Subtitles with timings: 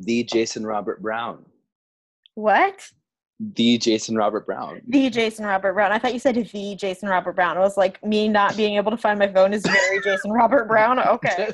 [0.00, 1.44] The Jason Robert Brown.
[2.34, 2.90] What?
[3.40, 4.80] The Jason Robert Brown.
[4.88, 5.92] The Jason Robert Brown.
[5.92, 7.56] I thought you said the Jason Robert Brown.
[7.56, 10.66] I was like, me not being able to find my phone is very Jason Robert
[10.66, 10.98] Brown.
[10.98, 11.48] Okay.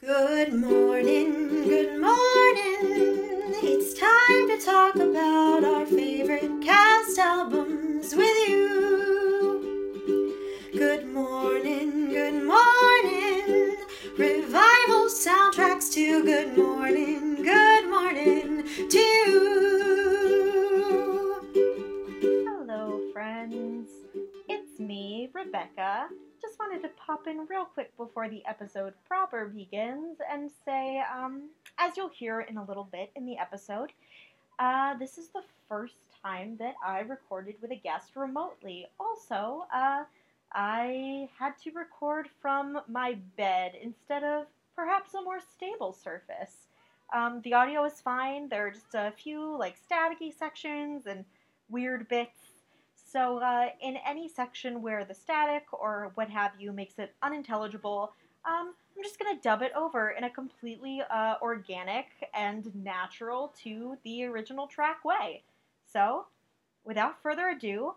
[0.00, 3.22] Good morning, good morning.
[3.62, 10.34] It's time to talk about our favorite cast albums with you.
[10.72, 13.76] Good morning, good morning.
[14.18, 14.91] Revival
[15.22, 19.44] soundtracks to Good Morning, Good Morning to you.
[22.44, 23.88] Hello, friends.
[24.48, 26.08] It's me, Rebecca.
[26.40, 31.50] Just wanted to pop in real quick before the episode proper begins and say, um,
[31.78, 33.92] as you'll hear in a little bit in the episode,
[34.58, 38.88] uh, this is the first time that I recorded with a guest remotely.
[38.98, 40.02] Also, uh,
[40.52, 46.68] I had to record from my bed instead of perhaps a more stable surface.
[47.12, 48.48] Um, the audio is fine.
[48.48, 51.24] There are just a few like staticky sections and
[51.68, 52.38] weird bits.
[52.94, 58.12] So, uh, in any section where the static or what have you makes it unintelligible,
[58.46, 63.96] um, I'm just to dub it over in a completely uh, organic and natural to
[64.04, 65.42] the original track way.
[65.84, 66.26] So,
[66.84, 67.94] without further ado,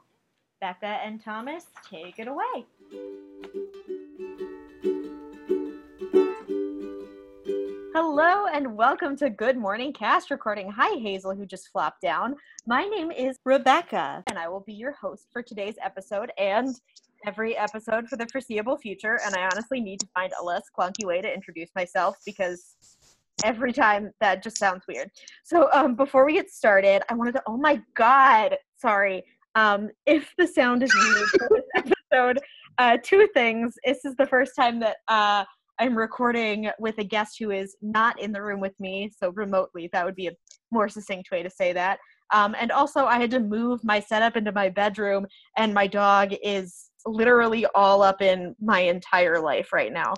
[0.59, 2.65] Becca and Thomas, take it away.
[7.97, 10.69] Hello and welcome to Good Morning Cast Recording.
[10.69, 12.35] Hi, Hazel, who just flopped down.
[12.67, 16.75] My name is Rebecca, and I will be your host for today's episode and
[17.25, 19.21] every episode for the foreseeable future.
[19.25, 22.75] And I honestly need to find a less clunky way to introduce myself because
[23.45, 25.09] every time that just sounds weird.
[25.45, 29.23] So, um, before we get started, I wanted to, oh my God, sorry.
[29.55, 32.41] Um, if the sound is weird for this episode,
[32.77, 33.75] uh, two things.
[33.85, 35.45] This is the first time that uh,
[35.79, 39.89] I'm recording with a guest who is not in the room with me, so remotely.
[39.91, 40.35] That would be a
[40.71, 41.99] more succinct way to say that.
[42.33, 45.25] Um, and also, I had to move my setup into my bedroom,
[45.57, 50.13] and my dog is literally all up in my entire life right now.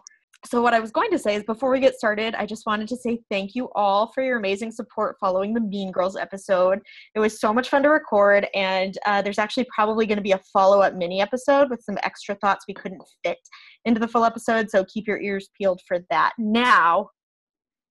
[0.49, 2.87] So, what I was going to say is before we get started, I just wanted
[2.87, 6.79] to say thank you all for your amazing support following the Mean Girls episode.
[7.15, 10.31] It was so much fun to record, and uh, there's actually probably going to be
[10.31, 13.39] a follow up mini episode with some extra thoughts we couldn't fit
[13.83, 14.69] into the full episode.
[14.69, 16.31] So, keep your ears peeled for that.
[16.37, 17.09] Now,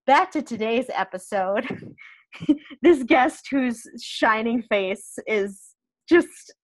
[0.06, 1.94] back to today's episode.
[2.82, 5.60] this guest whose shining face is
[6.08, 6.54] just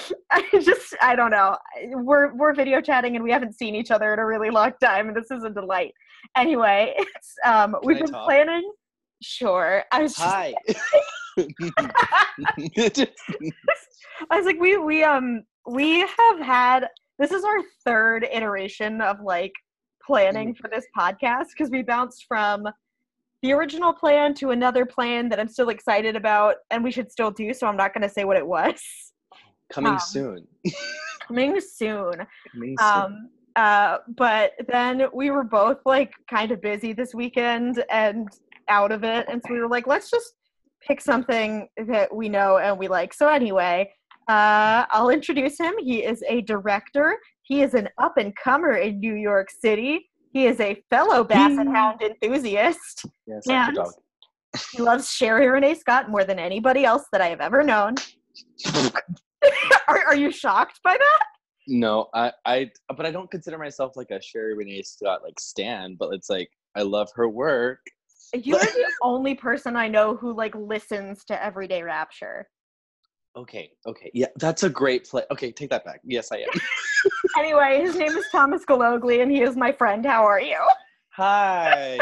[0.30, 1.56] I just I don't know.
[1.88, 5.08] We're we're video chatting and we haven't seen each other in a really long time,
[5.08, 5.92] and this is a delight.
[6.36, 8.26] Anyway, it's um we've I been talk?
[8.26, 8.72] planning.
[9.22, 10.54] Sure, I was just, Hi.
[14.30, 16.88] I was like we we um we have had
[17.18, 19.52] this is our third iteration of like
[20.04, 22.64] planning for this podcast because we bounced from
[23.42, 27.30] the original plan to another plan that I'm still excited about and we should still
[27.30, 27.52] do.
[27.52, 28.80] So I'm not going to say what it was.
[29.72, 30.46] Coming Um, soon.
[31.26, 32.12] Coming soon.
[32.52, 32.86] Coming soon.
[32.88, 38.28] Um, uh, but then we were both like kind of busy this weekend and
[38.68, 40.32] out of it, and so we were like, let's just
[40.86, 43.12] pick something that we know and we like.
[43.14, 43.90] So anyway,
[44.28, 45.74] uh, I'll introduce him.
[45.78, 47.16] He is a director.
[47.42, 50.08] He is an up and comer in New York City.
[50.32, 53.04] He is a fellow Basset Hound enthusiast.
[53.26, 53.92] yes, and- dog.
[54.72, 57.94] He loves Sherie Rene Scott more than anybody else that I have ever known.
[59.88, 61.26] are, are you shocked by that?
[61.68, 65.96] No, I, I, but I don't consider myself like a Sherie Rene Scott like stan,
[65.98, 67.80] but it's like I love her work.
[68.34, 72.48] You're the only person I know who like listens to Everyday Rapture.
[73.34, 75.22] Okay, okay, yeah, that's a great play.
[75.30, 76.00] Okay, take that back.
[76.04, 76.48] Yes, I am.
[77.36, 80.06] Anyway, his name is Thomas Galogli and he is my friend.
[80.06, 80.58] How are you?
[81.14, 81.98] Hi,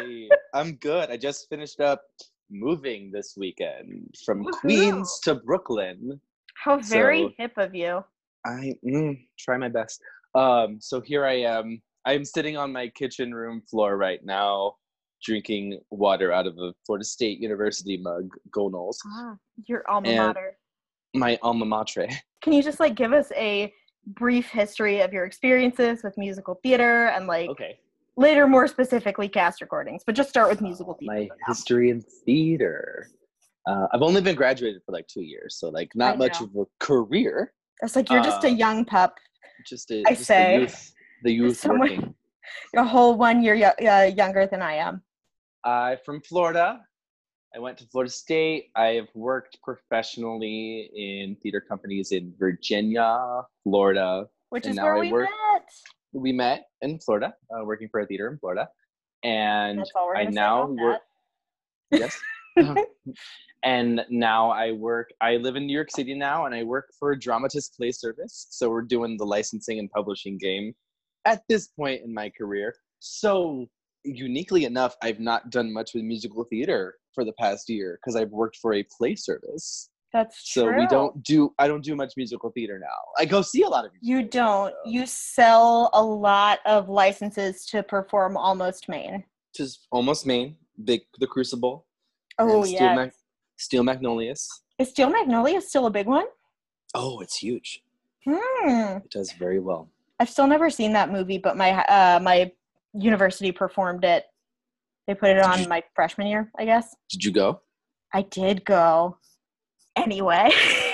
[0.52, 1.10] I'm good.
[1.10, 2.02] I just finished up
[2.50, 4.60] moving this weekend from Woohoo.
[4.60, 6.20] Queens to Brooklyn.
[6.62, 8.04] How very So- hip of you.
[8.47, 10.00] I mm, try my best.
[10.34, 11.82] Um, so here I am.
[12.06, 14.76] I'm sitting on my kitchen room floor right now,
[15.22, 19.36] drinking water out of a Florida State University mug, Go Noles, Ah,
[19.66, 20.57] your alma And- mater.
[21.15, 22.07] my alma mater.
[22.42, 23.72] Can you just like give us a
[24.06, 27.78] brief history of your experiences with musical theater and like Okay.
[28.16, 31.13] later more specifically cast recordings, but just start with musical Uh, theater.
[31.28, 33.09] my history in theater.
[33.68, 36.65] Uh, I've only been graduated for like two years, so like not much of a
[36.78, 37.53] career.
[37.83, 39.16] It's like you're just a uh, young pup.
[39.66, 40.57] Just a, I just say.
[40.57, 40.92] the youth,
[41.24, 42.15] the youth someone- working.
[42.74, 45.03] You're a whole one year uh, younger than I am.
[45.62, 46.80] I'm from Florida.
[47.54, 48.71] I went to Florida State.
[48.74, 54.27] I have worked professionally in theater companies in Virginia, Florida.
[54.48, 55.68] Which And is where I we work- met.
[56.13, 58.68] We met in Florida, uh, working for a theater in Florida,
[59.22, 61.01] and That's all we're I now work.
[61.92, 62.18] Yes.
[62.58, 62.74] Uh-huh.
[63.64, 65.10] and now I work.
[65.20, 68.47] I live in New York City now, and I work for Dramatists Play Service.
[68.50, 70.74] So we're doing the licensing and publishing game
[71.24, 72.74] at this point in my career.
[72.98, 73.66] So
[74.04, 78.30] uniquely enough, I've not done much with musical theater for the past year because I've
[78.30, 79.91] worked for a play service.
[80.12, 80.62] That's true.
[80.62, 80.80] So true.
[80.80, 81.54] we don't do.
[81.58, 82.98] I don't do much musical theater now.
[83.18, 83.92] I go see a lot of.
[84.00, 84.74] You don't.
[84.84, 89.24] You sell a lot of licenses to perform almost Maine.
[89.54, 91.86] just almost Maine, big the Crucible.
[92.41, 92.95] Oh Steel yeah.
[92.95, 93.13] Mag-
[93.57, 94.48] Steel Magnolias.
[94.78, 96.25] Is Steel Magnolia still a big one?
[96.95, 97.83] Oh, it's huge.
[98.27, 98.97] Hmm.
[98.98, 99.89] It does very well.
[100.19, 102.51] I've still never seen that movie, but my uh my
[102.95, 104.25] university performed it.
[105.07, 106.95] They put it on you- my freshman year, I guess.
[107.10, 107.60] Did you go?
[108.13, 109.16] I did go.
[109.97, 110.51] Anyway,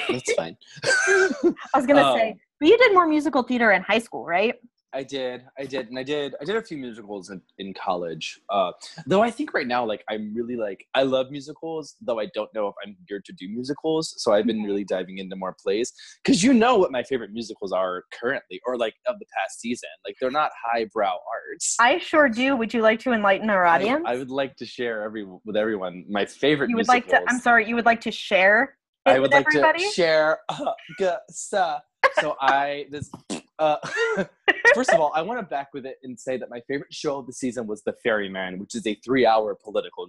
[0.09, 0.57] That's fine.
[0.85, 4.55] I was gonna say, Um, but you did more musical theater in high school, right?
[4.97, 8.41] I did, I did, and I did, I did a few musicals in, in college.
[8.49, 8.73] Uh,
[9.07, 12.49] though I think right now, like I'm really like I love musicals, though I don't
[12.55, 14.15] know if I'm geared to do musicals.
[14.17, 15.93] So I've been really diving into more plays
[16.25, 19.91] because you know what my favorite musicals are currently, or like of the past season.
[20.07, 21.77] Like they're not highbrow arts.
[21.79, 22.57] I sure do.
[22.57, 24.05] Would you like to enlighten our audience?
[24.07, 26.71] I, would like to share every with everyone my favorite.
[26.71, 27.21] you would like to.
[27.29, 27.69] I'm sorry.
[27.69, 28.79] You would like to share.
[29.05, 29.85] I would like everybody?
[29.85, 30.39] to share.
[30.49, 31.11] Uh, g-
[32.21, 33.11] So I this.
[33.58, 33.76] Uh,
[34.75, 37.19] first of all, I want to back with it and say that my favorite show
[37.19, 40.06] of the season was The Ferryman, which is a three-hour political,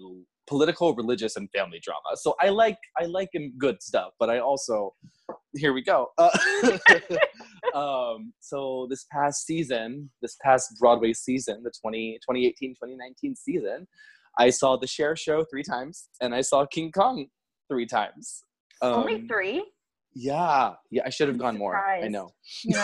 [0.48, 2.16] political, religious, and family drama.
[2.16, 4.94] So I like I like good stuff, but I also
[5.56, 6.10] here we go.
[6.18, 6.30] Uh,
[7.76, 13.88] um, so this past season, this past Broadway season, the 20, 2018-2019 season,
[14.40, 17.28] I saw The Cher Show three times, and I saw King Kong
[17.70, 18.44] three times.
[18.82, 19.66] Only Um, three.
[20.14, 21.76] Yeah, yeah, I should have I'm gone more.
[21.76, 22.30] I know.
[22.66, 22.84] Know.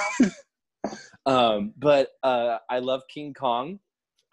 [1.26, 3.80] Um, but uh, I love King Kong.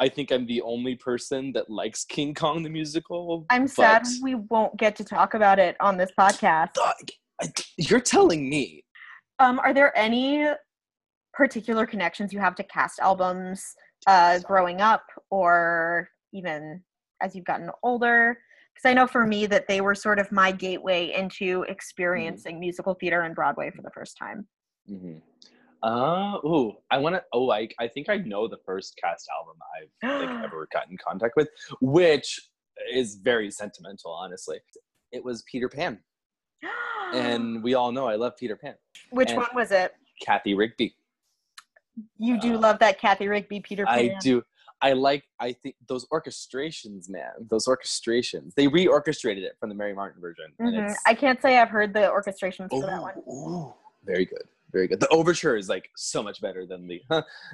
[0.01, 3.45] I think I'm the only person that likes King Kong the musical.
[3.51, 6.71] I'm sad we won't get to talk about it on this podcast.
[6.83, 8.85] Uh, You're telling me.
[9.39, 10.47] Um, are there any
[11.35, 13.75] particular connections you have to cast albums
[14.07, 16.83] uh, growing up or even
[17.23, 18.39] as you've gotten older?
[18.75, 22.95] Because I know for me that they were sort of my gateway into experiencing musical
[22.95, 24.47] theater and Broadway for the first time.
[24.89, 25.19] hmm
[25.83, 27.23] Uh, ooh, I want to.
[27.33, 30.99] Oh, I, I think I know the first cast album I've like ever gotten in
[30.99, 31.49] contact with,
[31.81, 32.39] which
[32.93, 34.59] is very sentimental, honestly.
[35.13, 35.99] It was Peter Pan,
[37.15, 38.75] and we all know I love Peter Pan.
[39.11, 39.95] which and- one was it?
[40.23, 40.95] Cathy Rigby.
[42.19, 43.99] You do uh, love that Cathy Rigby Peter Pan.
[43.99, 44.43] I do.
[44.83, 45.25] I like.
[45.41, 47.31] I think those orchestrations, man.
[47.51, 48.55] Those orchestrations.
[48.55, 50.53] They reorchestrated it from the Mary Martin version.
[50.61, 50.95] Mhm.
[51.07, 53.15] I can't say I've heard the orchestrations for that one.
[53.29, 53.75] ooh,
[54.05, 54.45] very good.
[54.73, 55.01] Very good.
[55.01, 57.01] The overture is like so much better than the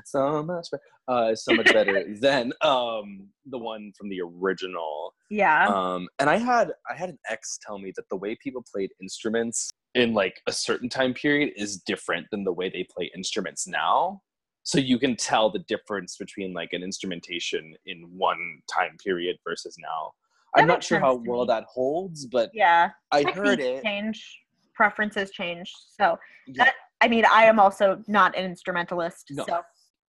[0.05, 0.83] so much better.
[1.09, 5.15] Uh, so much better than um the one from the original.
[5.31, 5.67] Yeah.
[5.69, 8.91] Um, and I had I had an ex tell me that the way people played
[9.01, 13.67] instruments in like a certain time period is different than the way they play instruments
[13.67, 14.21] now.
[14.65, 19.77] So you can tell the difference between like an instrumentation in one time period versus
[19.79, 20.11] now.
[20.55, 21.47] That I'm not sure how well me.
[21.49, 22.91] that holds, but yeah.
[23.13, 23.83] I heard it.
[23.85, 24.41] change,
[24.75, 25.73] preferences change.
[25.99, 26.19] So
[26.49, 26.65] Yeah.
[26.65, 29.27] that I mean, I am also not an instrumentalist.
[29.31, 29.45] No.
[29.47, 29.61] So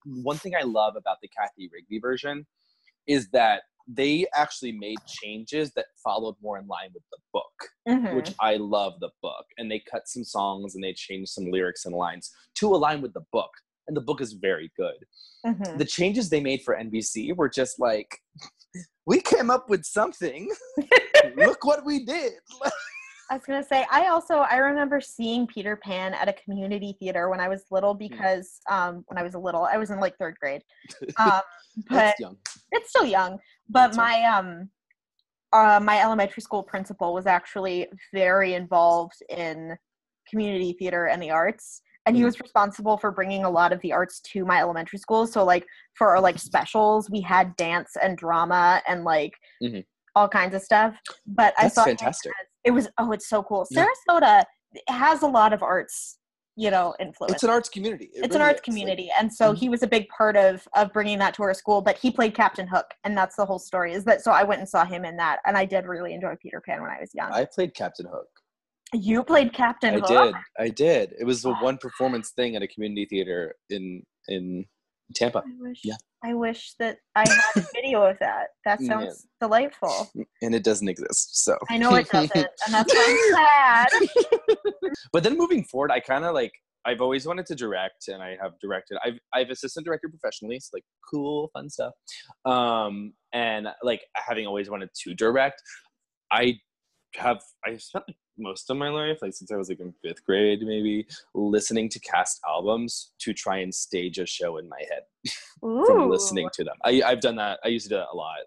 [0.06, 2.46] one thing I love about the Cathy Rigby version
[3.08, 7.54] is that they actually made changes that followed more in line with the book,
[7.88, 8.16] mhm.
[8.16, 9.46] which I love the book.
[9.58, 13.14] And they cut some songs and they changed some lyrics and lines to align with
[13.14, 13.52] the book.
[13.88, 15.06] And the book is very good.
[15.46, 15.78] Mhm.
[15.78, 18.20] The changes they made for NBC were just like,
[19.06, 20.52] we came up with something.
[21.38, 22.34] Look what we did.
[23.30, 27.30] I was gonna say I also I remember seeing Peter Pan at a community theater
[27.30, 28.00] when I was little Hmm.
[28.00, 30.64] because um when I was a little I was in like third grade.
[31.20, 31.42] Um
[31.90, 32.16] but
[32.72, 33.40] it's still young.
[33.70, 34.70] But That's my um
[35.54, 39.78] uh my elementary school principal was actually very involved in
[40.30, 41.82] community theater and the arts.
[42.06, 42.26] And he Mhm.
[42.26, 45.28] was responsible for bringing a lot of the arts to my elementary school.
[45.28, 45.66] So like
[45.96, 49.86] for our like specials, we had dance and drama and like Mhm.
[50.18, 50.96] All kinds of stuff.
[51.26, 52.32] But I That's saw him fantastic.
[52.42, 53.66] as- it was oh, it's so cool.
[53.72, 53.86] Yeah.
[54.10, 54.44] Sarasota
[54.90, 56.18] has a lot of arts,
[56.56, 58.10] you know, influence It's an arts community.
[58.14, 58.58] It it's an arts is.
[58.60, 59.58] Like, community and so Mhm.
[59.58, 62.34] he was a big part of of bringing that to our school but he played
[62.36, 65.06] captain hook and that's the whole story is that so i went and saw him
[65.06, 67.74] in that and i did really enjoy peter pan when i was young I played
[67.76, 68.28] Captain Hook.
[68.94, 70.36] you played captain I hook did.
[70.66, 71.14] I did.
[71.22, 73.86] It was the one performance thing at a community theater in
[74.28, 74.66] in
[75.16, 75.96] Tampa, i wish Yeah.
[76.24, 78.88] i wish that i had a video of that that Yeah.
[78.88, 80.12] sounds delightful
[80.42, 81.44] and it doesn't exist.
[81.44, 83.90] So i know it doesn't and that's why i'm sad
[85.14, 86.52] but then moving forward, I kind of like
[86.86, 88.98] I've always wanted to direct, and I have directed.
[89.04, 91.92] I've I've assistant directed professionally, so like cool, fun stuff.
[92.46, 95.62] Um, and like having always wanted to direct.
[96.32, 96.60] I
[97.16, 100.24] have I spent like most of my life, like since I was like in fifth
[100.26, 105.04] grade, maybe listening to cast albums to try and stage a show in my head
[105.86, 106.76] from listening to them.
[106.84, 107.60] I, I've done that.
[107.64, 108.38] I used to do that a lot.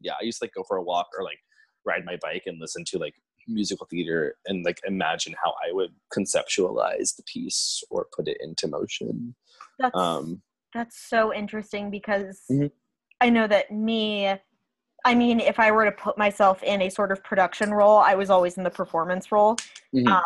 [0.00, 1.38] Yeah, I used to like go for a walk or like
[1.84, 3.14] ride my bike and listen to like
[3.48, 8.66] musical theater and like imagine how I would conceptualize the piece or put it into
[8.68, 9.34] motion.
[9.78, 10.42] That's Um,
[10.74, 12.70] that's so interesting because Mhm.
[13.20, 14.34] I know that me.
[15.06, 18.16] I mean, if I were to put myself in a sort of production role, I
[18.16, 19.56] was always in the performance role.
[19.94, 20.08] mhm.
[20.08, 20.22] um,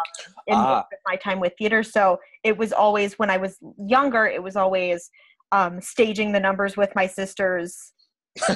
[0.46, 0.86] in Ah.
[1.06, 1.82] my time with theater.
[1.82, 5.10] So it was always when I was younger, it was always
[5.52, 7.92] um, staging the numbers with my sisters.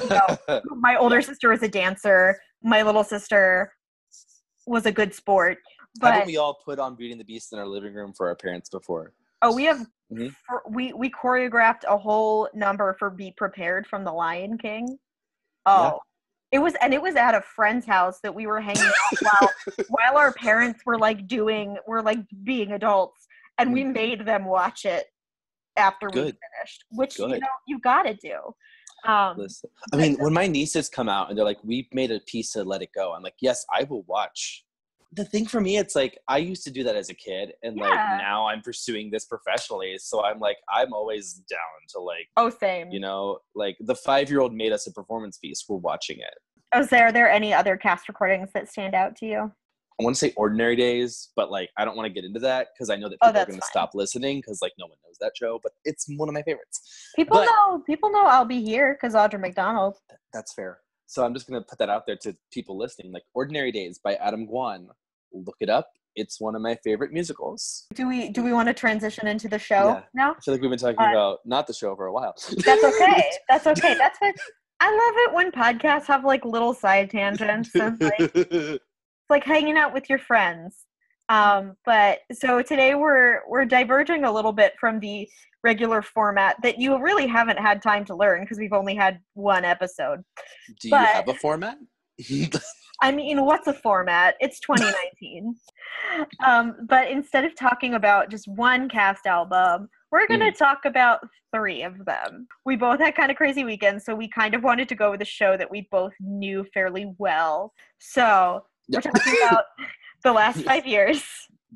[0.87, 2.39] My older sister was a dancer.
[2.63, 3.73] My little sister
[4.65, 5.59] was a good sport.
[6.01, 8.35] Haven't we all put on Beauty and the Beast in our living room for our
[8.35, 9.13] parents before?
[9.43, 10.33] oh, we have Mhm.
[10.47, 14.97] for, we we choreographed a whole number for "Be Prepared" from The Lion King.
[15.67, 15.99] Oh.
[16.51, 19.51] It was, and it was at a friend's house that we were hanging out while
[19.89, 24.85] while our parents were like doing, were like being adults, and we made them watch
[24.85, 25.07] it
[25.77, 28.39] after we finished, which you know you got to do.
[29.09, 32.19] Um, Listen, I mean, when my nieces come out and they're like, "We made a
[32.21, 34.64] piece to let it go," I'm like, "Yes, I will watch."
[35.15, 37.77] The thing for me, it's like I used to do that as a kid, and
[37.77, 39.97] like now I'm pursuing this professionally.
[39.97, 42.89] So I'm like, I'm always down to like, oh, same.
[42.91, 45.63] you know, like the five year old made us a performance piece.
[45.69, 46.33] We're watching it.
[46.73, 49.51] Oh, there are there any other cast recordings that stand out to you?
[49.99, 52.67] I want to say Ordinary Days, but like I don't want to get into that
[52.75, 54.97] because I know that Oh, people are going to stop listening because like no one
[55.05, 55.59] knows that show.
[55.63, 56.81] But it's one of my favorites.
[57.15, 59.95] People But- know people know I'll be here because Audra McDonald.
[60.33, 60.79] That's fair.
[61.07, 63.13] So I'm just gonna put that out there to people listening.
[63.13, 64.87] Like Ordinary Days by Adam Gwon.
[65.45, 65.89] Look it up.
[66.15, 67.87] It's one of my favorite musicals.
[67.93, 70.01] Do we do we want to transition into the show Yeah.
[70.13, 70.31] now?
[70.37, 72.33] I feel like we've been talking Uh, about not the show for a while.
[72.65, 73.23] That's okay.
[73.49, 73.95] That's okay.
[73.95, 74.35] That's what
[74.79, 78.83] I love it when podcasts have like little side tangents and like it's
[79.29, 80.85] like hanging out with your friends.
[81.27, 85.27] Um, but so today we're we're diverging a little bit from the
[85.63, 89.65] regular format that you really haven't had time to learn because we've only had one
[89.65, 90.23] episode.
[90.79, 91.77] Do you have a format?
[93.01, 94.35] I mean, what's a format?
[94.39, 95.55] It's 2019.
[96.45, 101.19] um, but instead of talking about just one cast album, we're going to talk about
[101.53, 102.47] three of them.
[102.65, 105.21] We both had kind of crazy weekends, so we kind of wanted to go with
[105.21, 107.73] a show that we both knew fairly well.
[107.99, 109.65] So we're talking about
[110.23, 111.23] the last five years,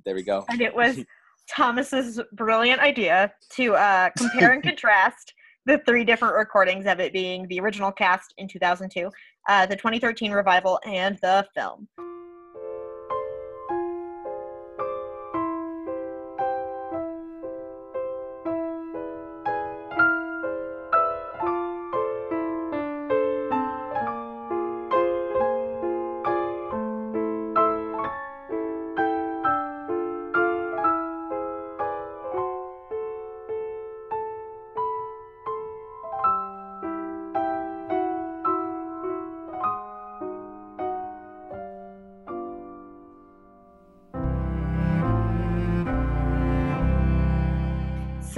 [0.06, 0.46] there we go.
[0.50, 1.04] and it was
[1.50, 5.34] Thomas's brilliant idea to uh, compare and contrast
[5.66, 9.10] the three different recordings of it being the original cast in 2002,
[9.48, 11.88] uh, the 2013 revival, and the film.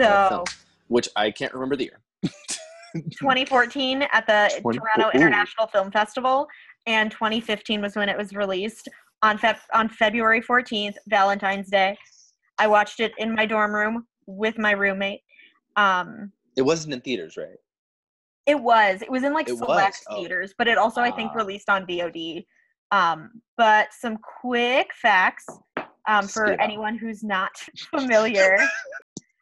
[0.05, 0.43] So.
[0.87, 1.99] Which I can't remember the year.
[2.95, 5.11] 2014 at the 20 Toronto ooh.
[5.17, 6.47] International Film Festival,
[6.87, 8.89] and 2015 was when it was released
[9.21, 11.97] on Feb- on February 14th, Valentine's Day.
[12.57, 15.21] I watched it in my dorm room with my roommate.
[15.77, 17.57] Um, It wasn't in theaters, right?
[18.47, 19.01] it was.
[19.03, 19.99] It was in like It select?
[20.09, 20.15] Oh.
[20.19, 21.37] theaters, but it also I think Ah.
[21.37, 22.45] released on VOD.
[22.91, 25.45] Um, but some quick facts
[26.09, 26.63] um, for Spit it out.
[26.65, 27.51] anyone who's not
[27.95, 28.57] familiar.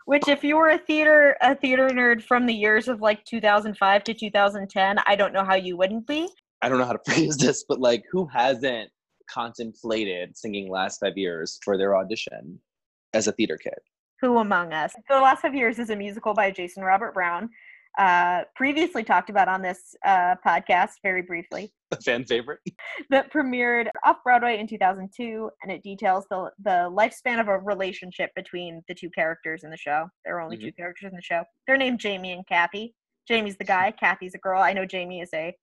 [0.10, 4.04] Which, if you were a theater a theater nerd from the years of like 2005
[4.06, 6.28] to 2010, I don't know how you wouldn't be.
[6.64, 8.90] I don't know how to phrase this, but like, who hasn't
[9.30, 12.60] contemplated singing "Last Five Years" for their audition
[13.14, 13.78] as a theater kid?
[14.22, 14.96] Who among us?
[15.08, 17.48] The Last Five Years is a musical by Jason Robert Brown.
[17.98, 21.74] Uh, previously talked about on this uh, podcast very briefly.
[21.92, 22.60] A fan favorite.
[23.10, 28.30] that premiered off Broadway in 2002, and it details the the lifespan of a relationship
[28.36, 30.08] between the two characters in the show.
[30.24, 30.62] There are only Mhm.
[30.62, 31.44] two characters in the show.
[31.66, 32.94] They're named Jamie and Cathy.
[33.28, 34.62] Jamie's the guy, Cathy's a girl.
[34.62, 35.56] I know Jamie is a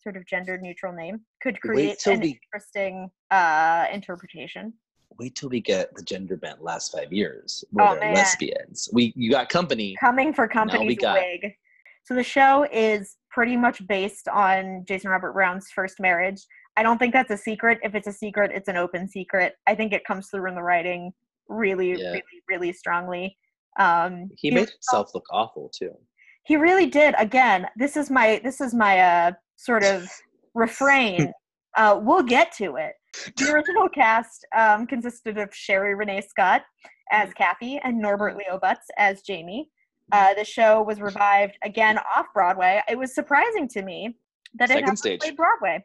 [0.00, 1.20] sort of gender neutral name.
[1.42, 4.74] Could create an we- interesting uh, interpretation.
[5.18, 8.14] Wait till we get the gender bent last five years where Oh, they're man.
[8.14, 8.88] lesbians.
[8.92, 9.96] We you got company.
[9.98, 11.54] Coming for company's got- wig.
[12.04, 16.40] So the show is pretty much based on Jason Robert Brown's first marriage.
[16.76, 17.78] I don't think that's a secret.
[17.82, 19.56] If it's a secret, it's an open secret.
[19.66, 21.12] I think it comes through in the writing
[21.48, 22.10] really, Yeah.
[22.10, 23.36] really, really strongly.
[23.78, 25.94] Um, He made himself look awful too.
[26.44, 27.14] he really did.
[27.18, 30.08] Again, this is my this is my uh, sort of
[30.54, 31.32] refrain
[31.76, 32.94] Uh, we'll get to it.
[33.36, 36.62] The original cast um, consisted of Sherie Rene Scott
[37.10, 39.70] as Cathy and Norbert Leo Butz as Jamie.
[40.12, 42.82] Uh, the show was revived again off Broadway.
[42.88, 44.16] It was surprising to me
[44.54, 45.20] that it Second hasn't stage.
[45.20, 45.84] played Broadway,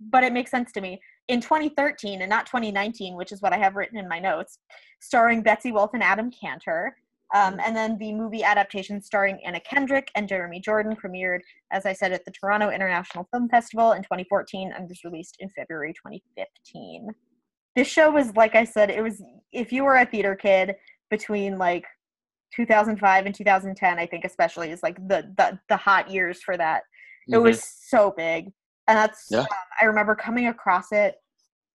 [0.00, 1.00] but it makes sense to me.
[1.28, 4.58] In 2013 and not 2019, which is what I have written in my notes,
[5.00, 6.96] starring Betsy Wolfe and Adam Kantor.
[7.32, 11.92] Um, and then the movie adaptation starring Anna Kendrick and Jeremy Jordan premiered, as I
[11.92, 17.08] said, at the Toronto International Film Festival in 2014 and was released in February 2015.
[17.76, 19.22] This show was, like I said, it was,
[19.52, 20.74] if you were a theater kid
[21.08, 21.84] between like
[22.56, 26.82] 2005 and 2010, I think especially is like the, the, the hot years for that.
[27.28, 27.42] It Mhm.
[27.44, 28.46] was so big.
[28.88, 29.40] And that's, Yeah.
[29.42, 29.46] um,
[29.80, 31.14] I remember coming across it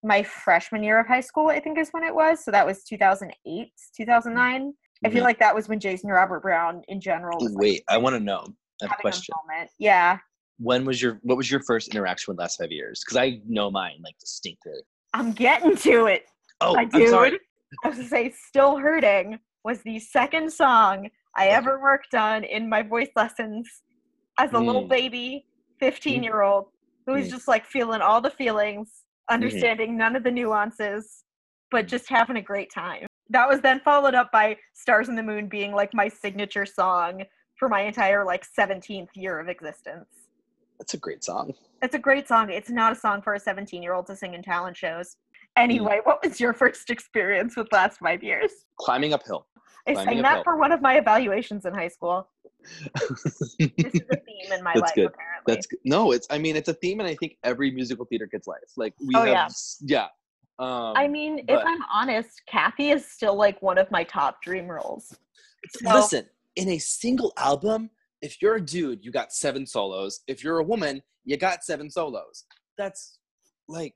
[0.03, 2.43] my freshman year of high school, I think is when it was.
[2.43, 4.73] So that was 2008, 2009.
[5.05, 5.25] I feel Mhm.
[5.25, 8.19] like that was when Jason Robert Brown in general was like, Wait, I want to
[8.19, 8.45] know.
[8.81, 9.33] I have a question.
[9.47, 9.69] moment.
[9.77, 10.17] Yeah.
[10.57, 13.01] When was your what was your first interaction with last five years?
[13.03, 14.79] Because I know mine like distinctly.
[15.13, 16.25] I'm getting to it.
[16.61, 17.39] Oh, I'm sorry.
[17.83, 22.67] I was to say, Still Hurting was the second song I ever worked on in
[22.69, 23.67] my voice lessons
[24.39, 24.89] as a little Mm.
[24.89, 25.45] baby
[25.79, 26.65] 15 year old
[27.05, 27.31] who was Mm.
[27.31, 29.33] just like feeling all the feelings, Mm-hmm.
[29.33, 31.23] understanding none of the nuances,
[31.71, 33.05] but just having a great time.
[33.29, 37.23] That was then followed up by Stars and the Moon being like my signature song
[37.57, 40.07] for my entire like 17th year of existence.
[40.79, 41.53] That's a great song.
[41.81, 42.49] It's a great song.
[42.49, 45.15] It's not a song for a 17 year old to sing in talent shows.
[45.57, 45.63] Mm.
[45.63, 48.51] Anyway, what was your first experience with last five years?
[48.79, 49.47] Climbing uphill.
[49.87, 52.29] I Climbing sang that for one of my evaluations in high school.
[52.99, 53.25] This
[53.77, 55.05] is a theme in my That's life, good.
[55.05, 55.53] apparently.
[55.53, 55.79] That's good.
[55.85, 56.25] no, it's.
[56.31, 58.57] I mean, it's a theme, and I think every musical theater kid's life.
[58.75, 59.47] Like we Oh, have, yeah.
[59.81, 60.07] yeah.
[60.57, 64.67] Um, I mean, if I'm honest, Cathy is still like one of my top dream
[64.67, 65.13] roles.
[65.69, 67.89] So- listen, in a single album,
[68.21, 70.21] if you're a dude, you got seven solos.
[70.27, 72.45] If you're a woman, you got seven solos.
[72.77, 73.19] That's
[73.67, 73.95] like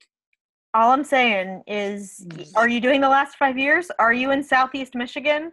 [0.74, 3.90] All I'm saying is, are you doing the last five years?
[3.98, 5.52] Are you in Southeast Michigan?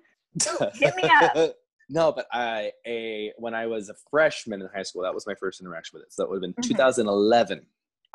[0.75, 1.55] hit me up.
[1.89, 5.35] no, but I a when I was a freshman in high school, that was my
[5.39, 6.13] first interaction with it.
[6.13, 6.69] So that would have been Mhm.
[6.69, 7.65] 2011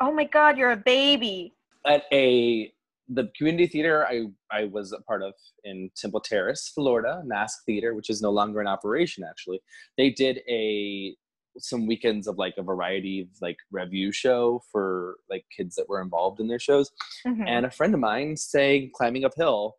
[0.00, 1.54] Oh my God, you're a baby.
[1.86, 2.72] at a
[3.08, 5.34] the community theater I I was a part of
[5.64, 9.24] in Temple Terrace, Florida, Mask Theater, which is no longer in operation.
[9.28, 9.60] Actually,
[9.96, 11.14] they did a
[11.58, 16.00] some weekends of like a variety of like review show for like kids that were
[16.00, 16.90] involved in their shows
[17.26, 17.46] Mhm.
[17.46, 19.74] and a friend of mine sang climbing uphill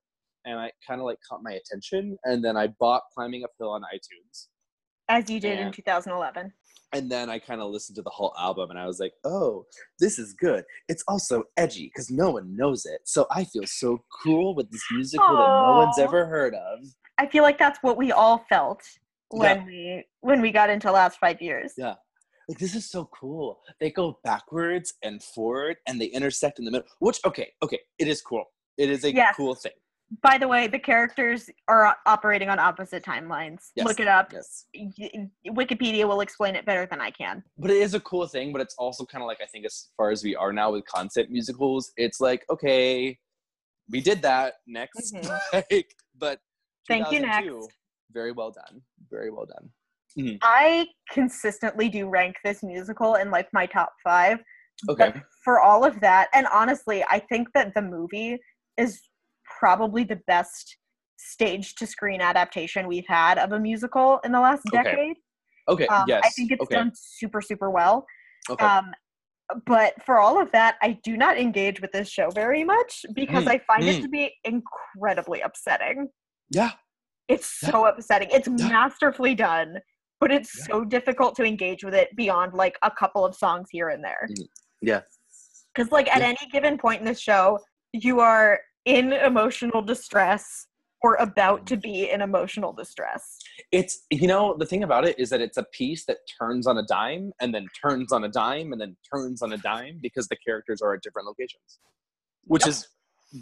[0.46, 3.82] and i kind of like caught my attention and then i bought climbing uphill on
[3.92, 4.50] itunes
[5.10, 6.54] As you did in 2011.
[6.94, 9.66] And then i kind of listened to the whole album and i was like oh
[10.00, 10.64] this is good.
[10.90, 14.84] It's also edgy because no one knows it so i feel so cool with this
[14.92, 16.80] musical that no one's ever heard of.
[17.18, 18.82] I feel like that's what we all felt
[19.30, 21.74] when we when we got into last five years.
[21.78, 21.96] Yeah.
[22.50, 23.60] like this is so cool.
[23.80, 28.08] They go backwards and forward and they intersect in the middle which okay okay it
[28.08, 28.46] is cool.
[28.78, 29.36] It is a Yes.
[29.38, 29.74] cool thing
[30.22, 33.72] By the way, the characters are operating on opposite timelines.
[33.76, 33.88] Yes.
[33.88, 34.32] Look it up.
[34.34, 34.66] yes
[35.48, 37.44] Wikipedia will explain it better than I can.
[37.58, 39.90] but it is a cool thing but it's also kind of like i think as
[39.98, 43.18] far as we are now with concept musicals it's like okay
[43.90, 45.40] we did that next Mhm.
[45.72, 46.40] like but
[46.88, 47.70] Thank you, next.
[48.12, 49.70] very well done very well done
[50.44, 54.38] I consistently do rank this musical in like my top five.
[54.88, 58.38] okay But for all of that, and honestly, I think that the movie
[58.78, 59.02] is
[59.60, 60.78] probably the best
[61.18, 64.84] stage to screen adaptation we've had of a musical in the last Okay.
[64.84, 65.18] decade.
[65.70, 68.06] okay Um, yes I think it's okay done super, super well.
[68.50, 68.92] okay Um,
[69.66, 73.44] but for all of that, I do not engage with this show very much because
[73.46, 74.02] Mm, I find it mm.
[74.02, 76.08] to be incredibly upsetting.
[76.50, 76.72] yeah
[77.28, 78.30] It's so upsetting.
[78.32, 78.70] It's Yeah.
[78.70, 79.78] masterfully done,
[80.20, 80.66] but it's Yeah.
[80.66, 84.28] so difficult to engage with it beyond like a couple of songs here and there.
[84.82, 85.02] yeah
[85.74, 87.60] Because like at any given point in the show,
[87.92, 90.68] you are in emotional distress
[91.02, 93.38] or about to be in emotional distress.
[93.72, 96.78] it's you know the thing about it is that it's a piece that turns on
[96.78, 100.28] a dime and then turns on a dime and then turns on a dime because
[100.28, 101.80] the characters are at different locations
[102.46, 102.70] which Yep.
[102.70, 102.88] is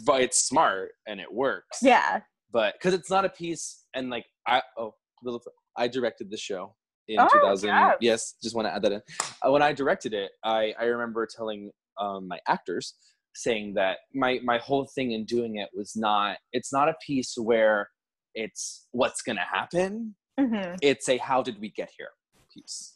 [0.08, 2.20] it's smart and it works Yeah.
[2.52, 5.40] but because it's not a piece and like i oh little
[5.76, 6.74] i directed the show
[7.08, 7.96] in Oh, 2000 yes.
[8.00, 9.02] yes just want to add that in
[9.46, 12.94] uh, when i directed it i i remember telling um, my actors
[13.34, 17.34] saying that my my whole thing in doing it was not it's not a piece
[17.36, 17.88] where
[18.34, 20.14] it's what's gonna happen.
[20.38, 22.08] Hmm it's a how did we get here
[22.52, 22.94] piece.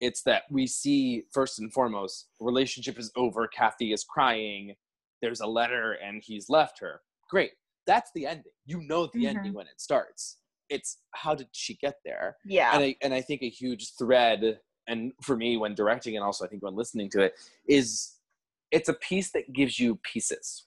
[0.00, 4.74] It's that we see first and foremost relationship is over cathy is crying
[5.22, 7.00] there's a letter and he's left her.
[7.30, 7.52] Great.
[7.86, 8.52] That's the ending.
[8.66, 9.28] You know the Mhm.
[9.36, 10.38] ending when it starts.
[10.68, 12.36] It's how did she get there?
[12.44, 12.74] Yeah.
[12.74, 16.44] and I, and I think a huge thread and for me when directing and also
[16.44, 17.34] i think when listening to it
[17.68, 18.15] is
[18.70, 20.66] it's a piece that gives you pieces.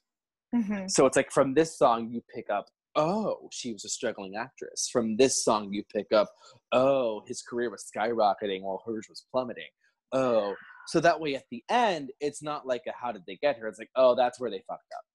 [0.53, 4.35] hmm So it's like from this song you pick up, oh, she was a struggling
[4.35, 4.89] actress.
[4.91, 6.29] From this song you pick up,
[6.71, 9.69] oh, his career was skyrocketing while hers was plummeting.
[10.11, 10.55] Oh,
[10.87, 13.67] so that way at the end it's not like a how did they get here?
[13.67, 15.05] It's like, oh, that's where they fucked up.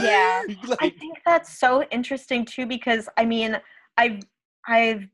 [0.02, 0.42] Yeah.
[0.68, 3.58] Like- I think that's so interesting too because I mean
[3.96, 4.20] I've
[4.66, 5.08] I've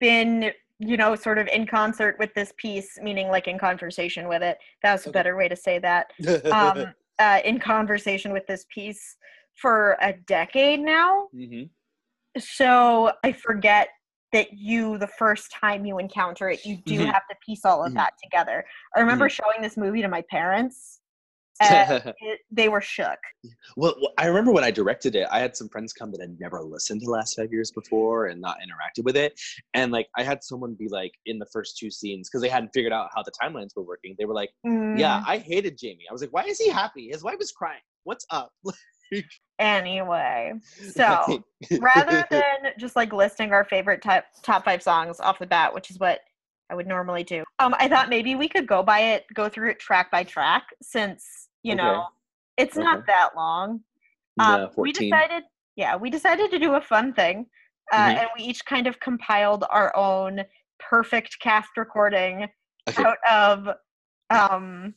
[0.00, 4.42] been you know sort of in concert with this piece meaning like in conversation with
[4.42, 5.18] it that's a Okay.
[5.18, 6.08] better way to say that
[6.50, 6.84] um
[7.20, 9.16] uh, in conversation with this piece
[9.54, 11.70] for a decade now Mhm.
[12.38, 13.88] so I forget
[14.32, 17.12] that you the first time you encounter it you do Mhm.
[17.12, 17.96] have to piece all of Mhm.
[17.96, 18.64] that together
[18.96, 21.00] I remember showing this movie to my parents
[21.60, 23.18] and it, they were shook
[23.76, 26.62] Well, I remember when I directed it, I had some friends come that had never
[26.62, 29.38] listened to Last Five Years before and not interacted with it.
[29.74, 32.70] And like, I had someone be like, in the first two scenes, because they hadn't
[32.74, 36.04] figured out how the timelines were working, they were like, Yeah, Mm, I hated Jamie.
[36.08, 37.08] I was like, Why is he happy?
[37.10, 37.82] His wife is crying.
[38.04, 38.52] What's up?
[39.60, 40.52] anyway
[40.96, 41.44] so
[41.80, 45.90] rather than just like listing our favorite top top five songs off the bat, which
[45.90, 46.20] is what
[46.70, 49.70] I would normally do, um, I thought maybe we could go by it, go through
[49.70, 51.82] it track by track, since you Okay.
[51.82, 52.06] know
[52.56, 53.82] it's not that long.
[54.38, 55.42] Um, No, we decided,
[55.74, 57.46] yeah, we decided to do a fun thing,
[57.92, 58.18] uh, Mhm.
[58.18, 60.44] and we each kind of compiled our own
[60.78, 62.48] perfect cast recording
[62.88, 63.02] Okay.
[63.02, 63.76] out of
[64.30, 64.94] um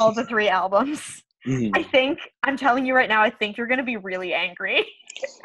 [0.00, 1.22] all the three albums.
[1.46, 1.76] Mhm.
[1.76, 4.86] I think I'm telling you right now, I think you're gonna be really angry.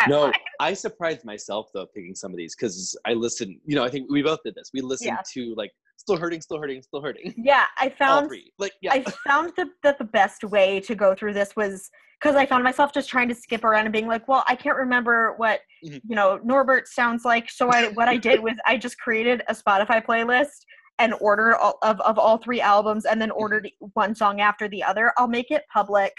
[0.08, 0.34] No, mine.
[0.60, 3.60] I surprised myself though picking some of these because I listened.
[3.66, 4.72] You know, I think we both did this.
[4.74, 5.22] We listened Yeah.
[5.34, 8.32] to like "Still Hurting, Still Hurting, Still Hurting." Yeah, I found.
[8.58, 8.94] Like, yeah.
[8.94, 12.64] I found that, that the best way to go through this was because I found
[12.64, 16.02] myself just trying to skip around and being like, well, I can't remember what Mhm.
[16.08, 17.50] you know Norbert sounds like.
[17.50, 20.66] So I what I did was I just created a Spotify playlist
[21.00, 24.84] and ordered all, of of all three albums and then ordered one song after the
[24.84, 25.14] other.
[25.18, 26.12] I'll make it public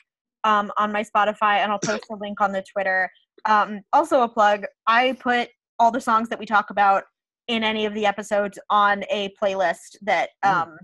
[0.44, 3.10] um, on my Spotify and I'll post a link on the Twitter.
[3.44, 4.64] Um, also a plug.
[4.86, 7.04] I put all the songs that we talk about
[7.50, 10.50] in any of the episodes on a playlist that Mm.
[10.62, 10.78] um,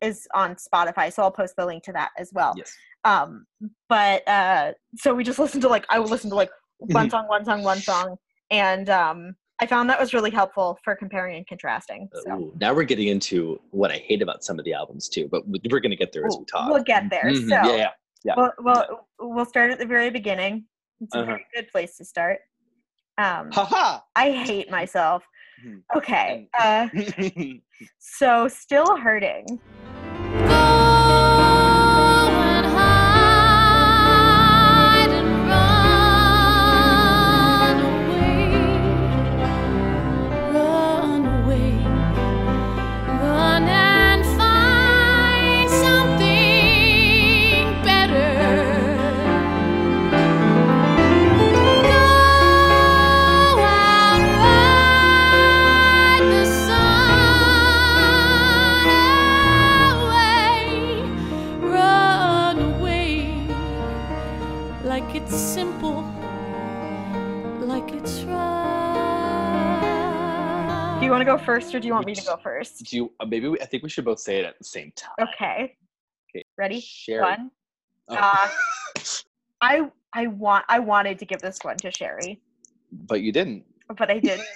[0.00, 1.12] is on Spotify.
[1.12, 2.54] So I'll post the link to that as well.
[2.56, 2.74] yes.
[3.04, 3.44] Um,
[3.90, 7.28] but uh, so we just listened to like I would listen to like one song,
[7.28, 8.16] one song, one song,
[8.50, 12.08] and um, I found that was really helpful for comparing and contrasting.
[12.24, 15.28] So Ooh, now we're getting into what I hate about some of the albums too,
[15.30, 16.70] but we- we're gonna get there as we talk.
[16.72, 17.24] we'll get there.
[17.26, 17.90] Mhm, So yeah, yeah.
[18.24, 18.34] yeah.
[18.38, 20.64] Well, well, we'll start at the very beginning.
[21.02, 21.26] It's a Uh-huh.
[21.26, 22.40] very good place to start.
[23.18, 24.00] Um, Haha.
[24.16, 25.24] I hate myself.
[25.62, 25.82] Mhm.
[25.96, 26.88] Okay, uh,
[27.98, 29.60] so still hurting.
[71.24, 72.84] To go first, or do you want me to go first?
[72.90, 74.92] Do you, uh, maybe we, I think we should both say it at the same
[74.94, 75.14] time.
[75.20, 75.76] Okay.
[76.30, 76.44] Okay.
[76.58, 76.80] Ready?
[76.80, 77.22] Sherie.
[77.22, 77.50] One.
[78.08, 78.16] Oh.
[78.16, 78.48] Uh,
[79.62, 82.40] I I want I wanted to give this one to Sherie,
[82.92, 83.64] but you didn't.
[83.96, 84.46] but I didn't.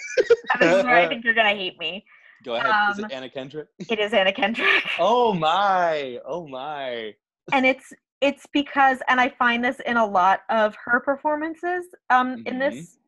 [0.52, 2.04] And this is where I think you're gonna hate me.
[2.44, 2.74] Go ahead.
[2.90, 3.68] Is Um, it Anna Kendrick?
[3.90, 4.68] It is Anna Kendrick.
[4.98, 6.18] Oh my!
[6.26, 7.14] Oh my!
[7.52, 12.42] and it's it's because and i find this in a lot of her performances um
[12.46, 12.58] in Mhm.
[12.58, 12.98] this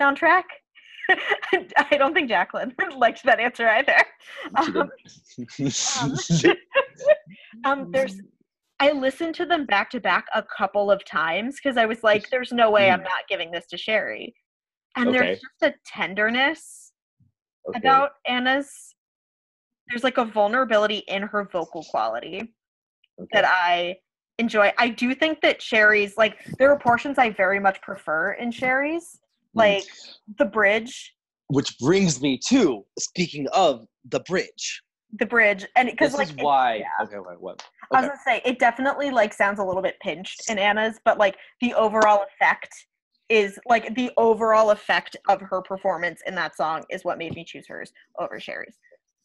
[0.00, 0.44] soundtrack
[1.90, 3.96] i don't think jacqueline liked that answer either
[4.56, 4.90] um,
[7.64, 8.20] um there's
[8.80, 12.28] i listened to them back to back a couple of times because i was like
[12.30, 14.34] there's no way i'm not giving this to sherie
[14.96, 15.18] and Okay.
[15.18, 16.92] there's just a tenderness
[17.68, 17.78] Okay.
[17.78, 18.94] about anna's
[19.88, 22.54] there's like a vulnerability in her vocal quality
[23.20, 23.28] okay.
[23.32, 23.96] that I
[24.38, 24.72] enjoy.
[24.78, 29.18] I do think that Sherie's like there are portions I very much prefer in Sherie's.
[29.54, 29.84] Like
[30.38, 31.14] the bridge,
[31.48, 34.82] Which brings me to speaking of the bridge.
[35.18, 36.74] the bridge, and because This like is it- why.
[36.76, 37.04] yeah.
[37.04, 37.62] Okay, wait, what?
[37.92, 41.18] I was gonna say it definitely like sounds a little bit pinched in Anna's, but
[41.18, 42.72] like the overall effect
[43.28, 47.44] is like the overall effect of her performance in that song is what made me
[47.44, 48.78] choose hers over Sherie's.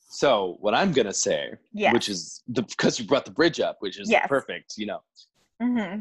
[0.10, 1.94] So what I'm gonna say, Yeah.
[1.94, 4.28] which is the because you brought the bridge up, which is Yes.
[4.28, 4.74] perfect.
[4.78, 5.04] You know,
[5.62, 6.00] hmm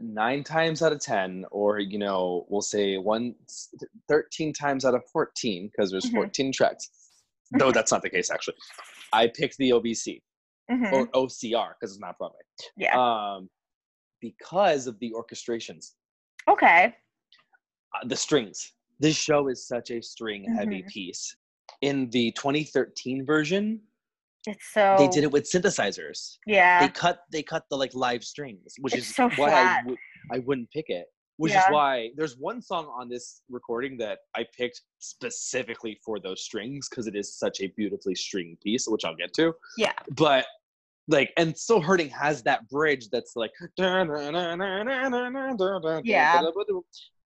[0.00, 3.34] nine times out of ten, or you know, we'll say one,
[4.08, 6.14] 13 times out of fourteen, because there's Mhm.
[6.14, 6.90] 14 tracks.
[7.58, 8.56] Though that's not the case actually.
[9.12, 10.22] I picked the OBC.
[10.70, 10.92] Mhm.
[10.92, 12.40] or OCR because it's not Broadway.
[12.78, 12.96] yeah.
[12.98, 13.50] Um,
[14.22, 15.92] because of the orchestrations,
[16.48, 16.96] okay.
[17.94, 18.72] uh, the strings.
[18.98, 20.88] This show is such a string-heavy Mhm.
[20.88, 21.36] piece.
[21.82, 23.86] In the 2013 version,
[24.46, 24.96] It's so.
[24.98, 26.36] they did it with synthesizers.
[26.46, 26.80] Yeah.
[26.80, 29.98] They cut they cut the like live strings, which It's is so why I would
[30.32, 31.06] I wouldn't pick it.
[31.36, 31.60] Which Yeah.
[31.66, 36.88] is why there's one song on this recording that I picked specifically for those strings
[36.88, 39.52] because it is such a beautifully string piece, which I'll get to.
[39.76, 39.92] Yeah.
[40.16, 40.46] But
[41.08, 44.04] like, and Still Hurting has that bridge that's like, Yeah.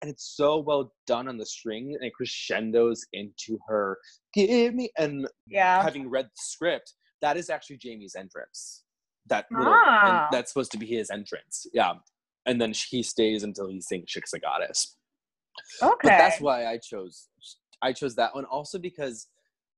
[0.01, 3.97] and it's so well done on the string, and it crescendos into her
[4.33, 5.81] "Give me." And yeah.
[5.83, 8.83] having read the script, that is actually Jamie's entrance.
[9.27, 10.27] That little, Ah.
[10.27, 11.67] and that's supposed to be his entrance.
[11.73, 11.93] Yeah,
[12.45, 14.95] and then he stays until he sings "Shiksa Goddess."
[15.81, 15.91] Okay.
[16.03, 17.27] But that's why I chose
[17.81, 19.27] I chose that one also because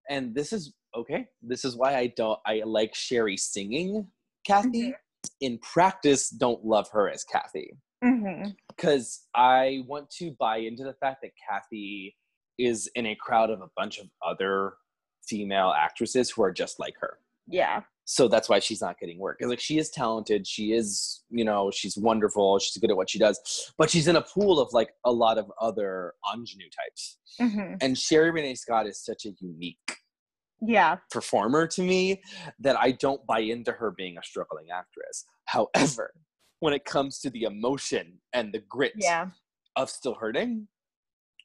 [0.10, 1.28] and this is okay.
[1.42, 4.08] This is why I don't I like Sherie singing
[4.46, 4.94] Cathy.
[5.42, 7.72] In practice, don't love her as Cathy.
[8.70, 12.16] Because I want to buy into the fact that Cathy
[12.58, 14.74] is in a crowd of a bunch of other
[15.28, 17.20] female actresses who are just like her.
[17.50, 17.82] Yeah.
[18.06, 19.38] So that's why she's not getting work.
[19.40, 23.10] 'Cause, like she is talented, she is, you know, she's wonderful, she's good at what
[23.10, 27.18] she does, but she's in a pool of like a lot of other ingenue types
[27.40, 29.78] hmm and Sherie Rene Scott is such a unique
[30.62, 30.98] Yeah.
[31.12, 32.22] performer to me
[32.60, 35.26] that I don't buy into her being a struggling actress.
[35.46, 36.14] However,
[36.60, 39.28] when it comes to the emotion and the grit Yeah.
[39.78, 40.68] of Still Hurting,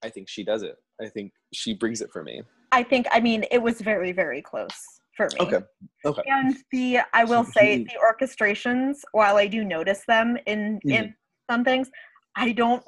[0.03, 0.77] I think she does it.
[1.01, 2.43] I think she brings it for me.
[2.73, 3.07] I think.
[3.13, 5.39] I mean, it was very, very close for me.
[5.41, 5.61] Okay.
[6.05, 6.23] Okay.
[6.27, 10.91] And the I will say the orchestrations, while I do notice them in Mm-hmm.
[10.91, 11.15] in
[11.51, 11.91] some things,
[12.37, 12.83] I don't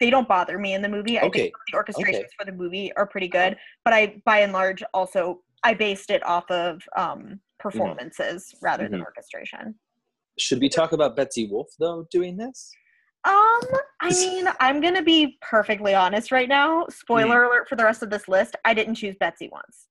[0.00, 1.18] they don't bother me in the movie.
[1.18, 4.52] I Okay, think the orchestrations for the movie are pretty good, but I by and
[4.52, 9.04] large also I based it off of um performances rather than Mhm.
[9.04, 9.74] orchestration.
[10.38, 12.70] Should we talk about Betsy Wolfe though doing this?
[13.26, 13.60] Um,
[14.02, 16.86] I mean, I'm gonna be perfectly honest right now.
[16.90, 17.46] Spoiler Mm.
[17.46, 18.54] alert for the rest of this list.
[18.66, 19.88] I didn't choose Betsy once.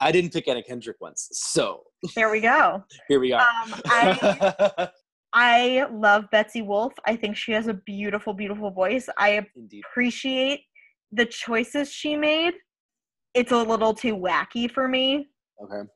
[0.00, 1.82] I didn't pick Anna Kendrick once, so
[2.14, 2.82] There we go.
[3.08, 3.40] here we are.
[3.40, 4.88] Um, I
[5.32, 6.94] I love Betsy Wolfe.
[7.06, 9.08] I think she has a beautiful, beautiful voice.
[9.16, 9.82] I Indeed.
[9.90, 10.62] appreciate
[11.12, 12.54] the choices she made.
[13.34, 15.28] It's a little too wacky for me.
[15.62, 15.88] Okay.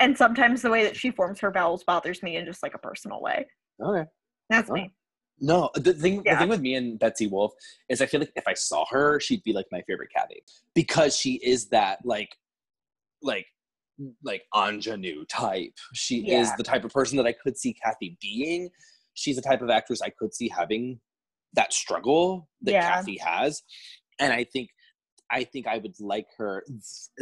[0.00, 2.78] And sometimes the way that she forms her vowels bothers me in just like a
[2.78, 3.46] personal way.
[3.80, 4.08] Okay.
[4.50, 4.74] That's Oh.
[4.74, 4.90] me.
[5.38, 6.34] No, the thing Yeah.
[6.34, 7.52] the thing with me and Betsy Wolfe
[7.88, 10.42] is I feel like if I saw her, she'd be like my favorite Cathy
[10.74, 12.30] because she is that like
[13.22, 13.46] like
[14.24, 15.74] like ingenue type.
[15.94, 18.70] She is the type of person that I could see Cathy being.
[19.14, 21.00] She's the type of actress I could see having
[21.52, 22.90] that struggle that Yeah.
[22.90, 23.62] Cathy has,
[24.18, 24.70] and I think
[25.30, 26.64] I think I would like her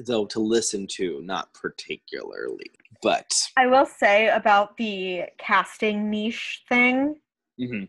[0.06, 2.70] though to listen to, not particularly,
[3.02, 7.20] but I will say about the casting niche thing,
[7.60, 7.88] mhm.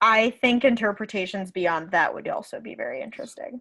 [0.00, 3.60] I think interpretations beyond that would also be very interesting.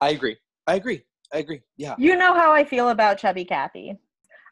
[0.00, 0.36] I agree.
[0.66, 1.02] I agree.
[1.32, 1.62] I agree.
[1.76, 1.94] Yeah.
[1.98, 3.96] You know how I feel about Chubby Cathy.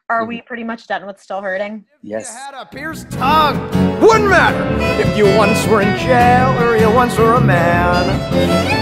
[0.09, 0.29] Are Mm-hmm.
[0.29, 1.83] we pretty much done with Still Hurting?
[2.01, 2.31] Yes.
[2.31, 3.59] You had a pierced tongue.
[4.01, 4.65] Wouldn't matter
[4.99, 8.09] if you once were in jail or you once were a man.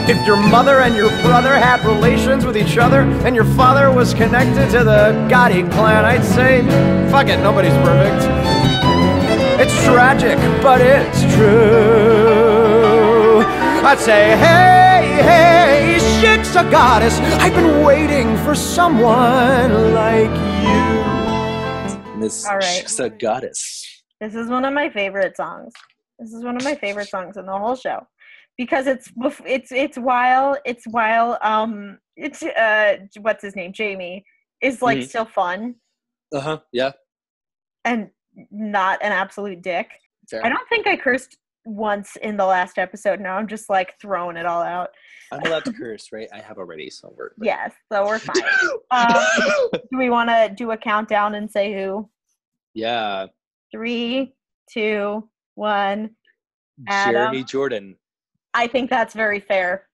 [0.09, 4.13] If your mother and your brother had relations with each other and your father was
[4.13, 6.61] connected to the Gotti clan, I'd say,
[7.11, 8.23] fuck it, nobody's perfect.
[9.59, 13.41] It's tragic, but it's true.
[13.85, 15.86] I'd say, hey, hey, shit's
[16.57, 17.19] a goddess.
[17.19, 20.31] I've been waiting for someone like
[20.65, 22.17] you.
[22.17, 22.63] Miss All right.
[22.81, 23.85] She's a goddess.
[24.19, 25.71] This is one of my favorite songs.
[26.17, 28.07] This is one of my favorite songs in the whole show
[28.57, 29.11] because it's
[29.45, 34.25] it's it's while it's while um it's uh what's his name Jamie
[34.59, 35.07] is like Mhm.
[35.07, 35.75] still fun
[36.33, 36.59] Uh huh.
[36.73, 36.93] Yeah.
[37.85, 38.09] and
[38.49, 39.91] not an absolute dick.
[40.27, 40.43] Fair.
[40.43, 43.19] I don't think I cursed once in the last episode.
[43.19, 44.89] Now I'm just like throwing it all out.
[45.31, 46.27] I'm allowed to curse, right?
[46.33, 47.31] I have already, so we're.
[47.41, 48.41] Yes, so we're fine.
[48.91, 52.09] um, do we want to do a countdown and say who?
[52.73, 53.27] yeah.
[53.71, 54.33] Three,
[54.71, 56.11] two, one.
[56.87, 57.13] Adam.
[57.13, 57.97] Jeremy Jordan.
[58.53, 59.87] I think that's very fair.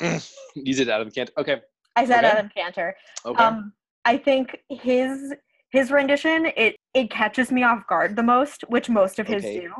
[0.54, 1.30] You did Adam Kent.
[1.38, 1.60] Okay.
[1.96, 2.26] I said Okay.
[2.26, 2.94] Adam Kantor.
[3.24, 3.42] Okay.
[3.42, 3.72] Um,
[4.04, 5.32] I think his
[5.70, 9.60] his rendition it it catches me off guard the most, which most of his Okay.
[9.60, 9.72] do.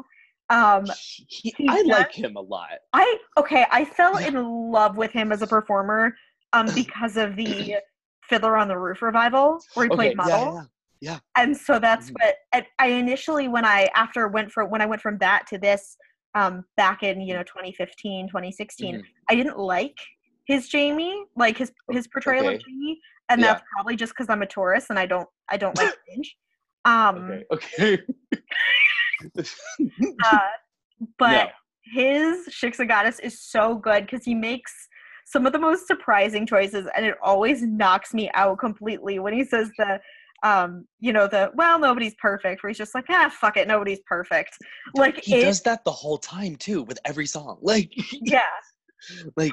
[0.51, 0.87] Um,
[1.29, 2.79] He- I like him a lot.
[2.93, 6.17] I okay, I fell in love with him as a performer
[6.53, 7.77] um because of the
[8.23, 9.97] Fiddler on the Roof revival where he Okay.
[9.97, 10.71] played Yeah, Motel.
[11.01, 11.19] yeah.
[11.37, 12.15] And so that's Mhm.
[12.53, 15.97] what I, initially when I after went from when I went from that to this
[16.35, 19.03] um back in you know 2015 2016 Mhm.
[19.29, 19.97] I didn't like
[20.47, 22.57] his Jamie like his his portrayal okay.
[22.57, 23.49] of Jamie and Yeah.
[23.49, 26.37] that's probably just because I'm a tourist and I don't I don't like cringe
[26.85, 27.45] Um, Okay.
[27.53, 28.03] Okay.
[30.24, 30.38] uh,
[31.18, 31.48] but Yeah.
[31.83, 34.72] his Shiksa Goddess is so good because he makes
[35.26, 39.44] some of the most surprising choices, and it always knocks me out completely when he
[39.44, 40.00] says the,
[40.42, 42.62] um, you know, the well, nobody's perfect.
[42.62, 44.57] Where he's just like, ah, fuck it, nobody's perfect.
[44.94, 47.59] Like he it, does that the whole time too, with every song.
[47.62, 47.90] Like,
[48.22, 48.40] yeah.
[49.37, 49.52] like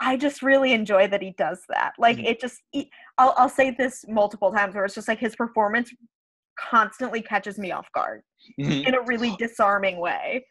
[0.00, 1.92] I just really enjoy that he does that.
[1.98, 2.26] Like Mhm.
[2.26, 5.90] it just, he- I'll I'll say this multiple times where it's just like his performance
[6.58, 8.22] constantly catches me off guard
[8.60, 8.86] mhm.
[8.86, 10.44] in a really disarming way.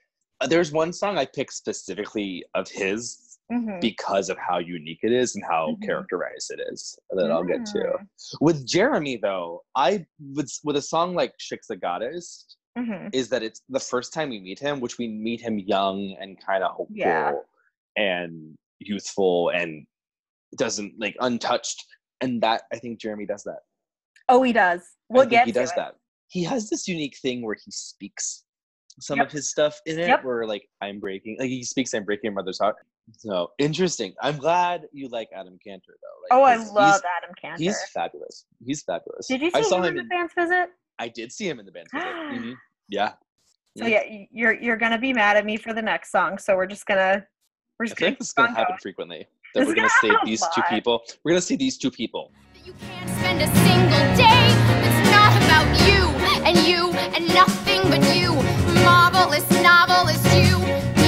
[0.49, 3.79] there's one song I picked specifically of his Mhm.
[3.79, 5.83] because of how unique it is and how Mhm.
[5.85, 7.79] characterized it is that I'll get to.
[7.79, 8.07] Mm.
[8.41, 13.09] With Jeremy though, I with with a song like Shiksa Goddess Mhm.
[13.13, 16.37] is that it's the first time we meet him, which we meet him young and
[16.45, 17.33] kind of hopeful Yeah.
[17.95, 19.85] and youthful and
[20.57, 21.85] doesn't like untouched.
[22.19, 23.59] And that I think Jeremy does that.
[24.29, 24.81] Oh, he does.
[25.11, 25.75] I We'll think he does it.
[25.75, 25.95] that.
[26.27, 28.43] He has this unique thing where he speaks
[28.99, 29.27] some Yep.
[29.27, 30.23] of his stuff in it Yep.
[30.23, 32.75] where like I'm breaking like he speaks I'm breaking your mother's heart.
[33.17, 34.13] So interesting.
[34.21, 36.21] I'm glad you like Adam Kantor though.
[36.23, 37.57] Like, Oh, I love Adam Kantor.
[37.59, 38.45] He's fabulous.
[38.65, 39.27] He's fabulous.
[39.27, 40.69] Did you I see saw him him in the in, fans visit?
[40.99, 41.87] I did see him in the band.
[41.93, 42.07] visit.
[42.31, 42.55] Mhm.
[42.87, 43.13] Yeah.
[43.77, 46.37] So yeah, you're you're gonna be mad at me for the next song.
[46.37, 47.25] So we're just gonna
[47.79, 48.79] we're I just feel gonna like this is gonna happen going.
[48.79, 49.27] frequently.
[49.55, 51.01] This we're gonna gonna see happen a these two people.
[51.23, 52.31] We're gonna see these two people.
[55.53, 56.09] About you
[56.47, 58.33] and you and nothing but you.
[58.83, 60.57] Marvelous novelist, you.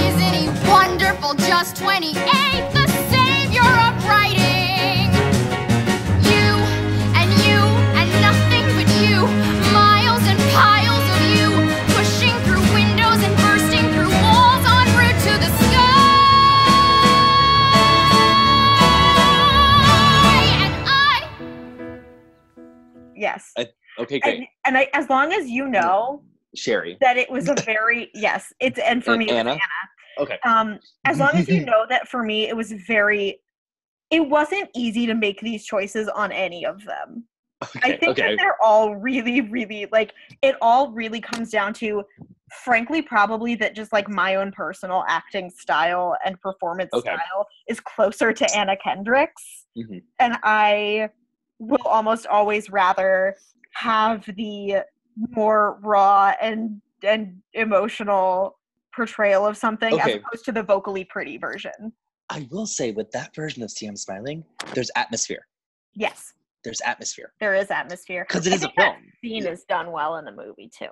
[0.07, 1.33] Isn't he wonderful?
[1.35, 2.13] Just 28,
[2.73, 5.09] the savior of writing.
[6.31, 6.49] You
[7.19, 7.61] and you
[7.99, 9.17] and nothing but you.
[9.73, 11.49] Miles and piles of you.
[11.97, 15.97] Pushing through windows and bursting through walls en route to the sky.
[20.65, 21.29] And I.
[23.15, 23.53] Yes.
[23.57, 24.37] I- Okay, great.
[24.39, 26.21] And, and I, as long as you know
[26.55, 26.97] Sherie.
[27.01, 29.51] that it was a very yes, it's and for And me Anna?
[29.51, 29.59] Anna.
[30.19, 30.37] Okay.
[30.45, 33.41] Um, as long as you know that for me it was very.
[34.11, 37.25] It wasn't easy to make these choices on any of them.
[37.63, 38.21] Okay, I think Okay.
[38.21, 42.03] that they're all really, really like it all really comes down to
[42.63, 47.09] frankly probably that just like my own personal acting style and performance Okay.
[47.09, 49.65] style is closer to Anna Kendrick's.
[49.75, 50.03] Mhm.
[50.19, 51.09] And I
[51.57, 53.35] will almost always rather
[53.75, 54.77] have the
[55.29, 58.57] more raw and and emotional
[58.95, 61.93] portrayal of something as opposed to the vocally pretty version.
[62.29, 65.45] I will say with that version of See I'm Smiling, there's atmosphere.
[65.93, 66.33] Yes,
[66.63, 67.31] There's atmosphere.
[67.39, 68.25] there is atmosphere.
[68.27, 68.95] Because it I is a film.
[69.23, 70.89] scene is done well in the movie too.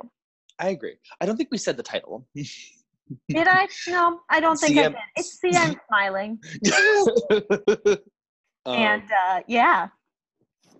[0.60, 0.96] I agree.
[1.20, 2.28] I don't think we said the title.
[2.36, 3.68] Did I?
[3.88, 4.96] No, I don't think I did.
[5.16, 6.40] It's CM smiling.
[8.66, 9.90] Um, and uh, yeah,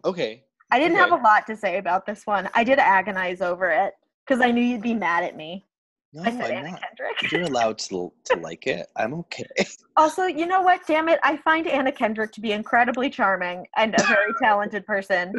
[0.06, 0.46] okay.
[0.74, 2.50] I didn't have a lot to say about this one.
[2.56, 3.94] I did agonize over it
[4.26, 5.64] because I knew you'd be mad at me.
[6.14, 6.82] No, I said I'm Anna not.
[6.82, 7.32] Kendrick.
[7.32, 8.88] You're allowed to to like it.
[8.96, 9.46] I'm okay.
[9.96, 10.82] Also, you know what?
[10.88, 11.20] Damn it.
[11.22, 15.32] I find Anna Kendrick to be incredibly charming and a very talented person.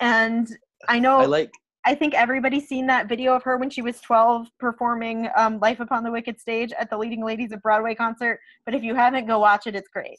[0.00, 0.48] And
[0.88, 1.52] I know I like.
[1.84, 5.80] I think everybody's seen that video of her when she was 12 performing um, Life
[5.80, 8.40] Upon the Wicked stage at the Leading Ladies of Broadway concert.
[8.64, 9.76] But if you haven't, go watch it.
[9.76, 10.18] It's great.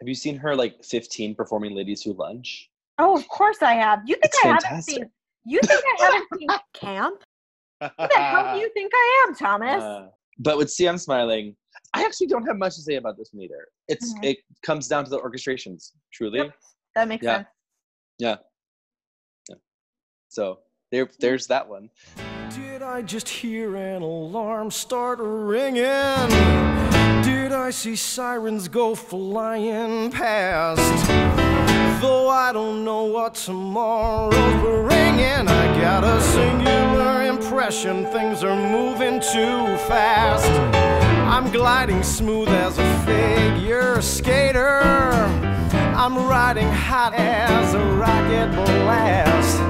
[0.00, 2.68] Have you seen her like 15 performing Ladies Who Lunch?
[2.98, 4.00] Oh, of course I have.
[4.06, 5.10] You think It's I haven't seen?
[5.44, 7.22] You think I haven't seen Camp?
[7.80, 9.82] Who the hell do you think I am, Thomas?
[9.82, 10.06] Uh,
[10.38, 11.56] but with See I'm Smiling,
[11.94, 13.66] I actually don't have much to say about this one either.
[13.88, 14.24] It's Mhm.
[14.24, 16.38] it comes down to the orchestrations, truly.
[16.40, 16.54] Yep.
[16.94, 17.36] that makes yeah.
[17.38, 17.48] sense.
[18.18, 18.36] Yeah.
[19.48, 19.56] Yeah.
[20.28, 20.60] So
[20.92, 21.90] there, there's that one.
[22.54, 25.82] Did I just hear an alarm start ringing?
[27.22, 31.51] Did I see sirens go flying past?
[32.02, 39.20] Though I don't know what tomorrow's bringing, I got a singular impression things are moving
[39.20, 40.50] too fast.
[41.32, 44.80] I'm gliding smooth as a figure skater.
[45.94, 49.60] I'm riding hot as a rocket blast.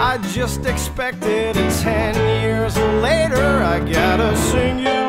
[0.00, 3.62] I just expected it ten years later.
[3.62, 5.05] I got a singular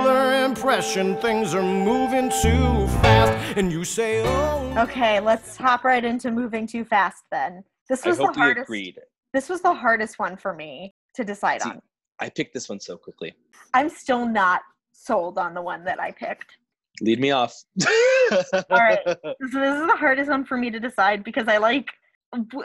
[0.57, 3.57] impression things are moving too fast.
[3.57, 4.73] And you say, oh.
[4.75, 7.63] Okay, let's hop right into moving too fast then.
[7.87, 8.63] This was the hope we hardest.
[8.63, 8.99] agreed.
[9.33, 11.81] This was the hardest one for me to decide See- on.
[12.19, 13.35] I picked this one so quickly.
[13.75, 14.61] I'm still not
[14.93, 16.57] sold on the one that I picked.
[17.01, 17.53] Lead me off.
[18.31, 18.97] All right.
[19.05, 21.87] So this is the hardest one for me to decide because I like,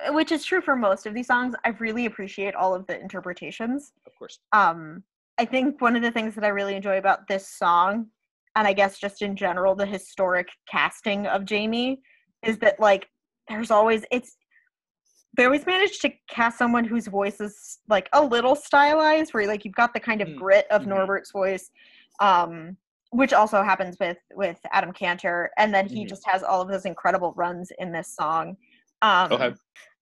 [0.08, 1.54] which is true for most of these songs.
[1.66, 3.92] I really appreciate all of the interpretations.
[4.06, 4.38] Of course.
[4.52, 5.02] um
[5.38, 8.06] i think one of the things that i really enjoy about this song
[8.56, 12.00] and i guess just in general the historic casting of jamie
[12.44, 13.08] is that like
[13.48, 14.36] there's always it's
[15.36, 19.64] they always manage to cast someone whose voice is like a little stylized, where like
[19.64, 20.88] you've got the kind of Mm, grit of mhm.
[20.88, 21.70] Norbert's voice,
[22.20, 22.76] um,
[23.12, 26.08] which also happens with with Adam Kantor, and then he Mhm.
[26.10, 28.56] just has all of those incredible runs in this song.
[29.00, 29.54] Um, Okay.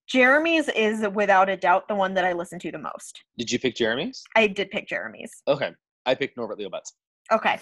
[0.07, 3.21] Jeremy's is without a doubt the one that I listen to the most.
[3.37, 4.23] Did you pick Jeremy's?
[4.35, 5.31] I did pick Jeremy's.
[5.47, 5.71] Okay.
[6.05, 6.91] I picked Norbert Leo Butz.
[7.31, 7.59] Okay,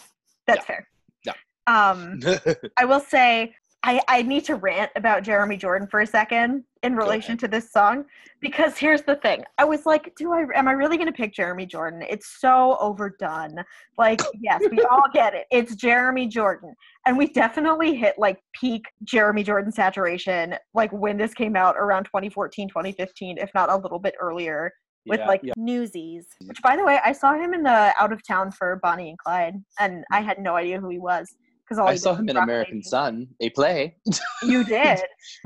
[0.48, 0.64] that's Yeah.
[0.66, 0.88] fair.
[1.26, 1.34] Yeah.
[1.68, 2.20] Um,
[2.78, 6.96] I will say I, I need to rant about Jeremy Jordan for a second in
[6.96, 8.04] relation to this song
[8.42, 9.46] because here's the thing.
[9.58, 12.04] I was like, do I am I really gonna pick Jeremy Jordan?
[12.10, 13.64] It's so overdone.
[13.98, 15.46] Like, yes, we all get it.
[15.50, 16.76] It's Jeremy Jordan.
[17.06, 22.04] And we definitely hit like peak Jeremy Jordan saturation, like when this came out around
[22.04, 24.74] 2014, 2015, if not a little bit earlier,
[25.06, 25.54] with Yeah, like yeah.
[25.56, 26.28] Newsies.
[26.46, 29.18] Which by the way, I saw him in the out of town for Bonnie and
[29.18, 31.34] Clyde, and I had no idea who he was.
[31.70, 32.84] Because I saw him in American baby.
[32.84, 33.96] Son, a play.
[34.44, 35.00] You did.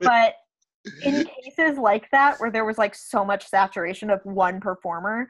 [0.00, 0.34] but
[1.02, 5.26] in cases like that where there was like so much saturation of one performer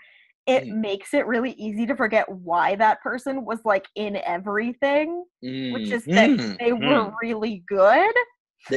[0.47, 0.77] it Mhm.
[0.81, 6.05] makes it really easy to forget why that person was like in everything which is
[6.05, 6.87] that Mm, they mm.
[6.87, 8.15] were really good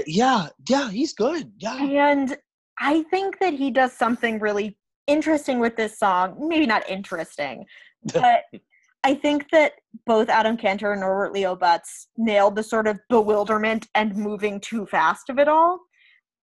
[0.08, 1.52] yeah, yeah, he's good.
[1.58, 1.78] Yeah.
[1.84, 2.38] and
[2.80, 7.66] i think that he does something really interesting with this song maybe not interesting
[8.14, 8.44] but
[9.04, 9.74] I think that
[10.06, 14.86] both Adam Kantor and Norbert Leo Butz nailed the sort of bewilderment and moving too
[14.86, 15.80] fast of it all.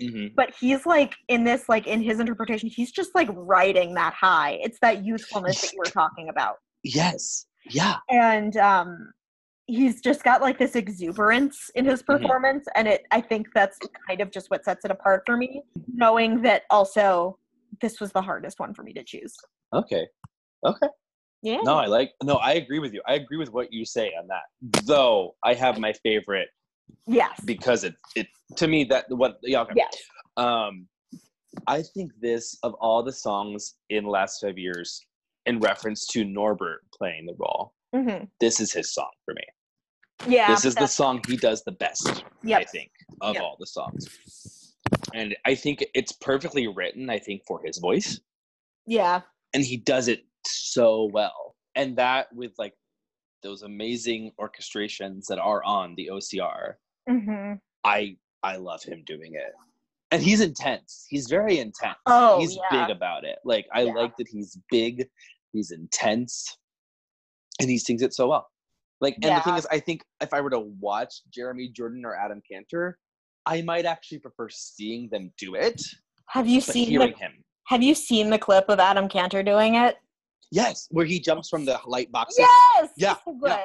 [0.02, 0.34] Mhm.
[0.36, 4.58] but he's like in this like in his interpretation he's just like riding that high
[4.62, 7.46] it's that youthfulness that you were talking about Yes.
[7.70, 7.96] Yeah.
[8.10, 9.10] and um
[9.64, 12.06] he's just got like this exuberance in his Mhm.
[12.20, 15.62] performance and it i think that's kind of just what sets it apart for me
[15.94, 17.38] knowing that also
[17.80, 19.34] this was the hardest one for me to choose
[19.72, 20.06] Okay.
[20.62, 20.88] Okay.
[21.46, 22.10] Yeah No, I like.
[22.30, 23.02] No, I agree with you.
[23.06, 24.46] I agree with what you say on that.
[24.84, 26.48] Though I have my favorite
[27.06, 28.26] yes because it it
[28.60, 29.62] to me that what yeah.
[29.62, 29.74] Okay.
[29.82, 29.94] yes
[30.36, 30.74] Um,
[31.66, 34.88] I think this of all the songs in the last five years,
[35.46, 39.46] in reference to Norbert playing the role, hmm this is his song for me.
[40.36, 42.24] yeah this is the song he does the best.
[42.60, 42.90] I think
[43.20, 43.42] of Yep.
[43.44, 44.02] all the songs,
[45.14, 47.04] and I think it's perfectly written.
[47.16, 48.10] I think for his voice,
[48.98, 49.16] yeah
[49.54, 51.54] and he does it so well.
[51.74, 52.74] And that with like
[53.42, 56.74] those amazing orchestrations that are on the OCR,
[57.08, 59.52] hmm I I love him doing it.
[60.10, 61.06] And he's intense.
[61.08, 61.96] He's very intense.
[62.06, 62.86] Oh, he's yeah.
[62.86, 63.38] big about it.
[63.44, 63.92] Like I Yeah.
[63.92, 65.06] like that he's big,
[65.52, 66.56] he's intense,
[67.60, 68.48] and he sings it so well.
[69.00, 72.14] Like and the thing is I think if I were to watch Jeremy Jordan or
[72.16, 72.98] Adam Kantor,
[73.44, 75.80] I might actually prefer seeing them do it,
[76.28, 77.32] have you seen the him.
[77.68, 79.96] have you seen the clip of adam kantor doing it
[80.50, 82.38] Yes, where he jumps from the light boxes.
[82.38, 83.64] yes Yeah, so good yeah.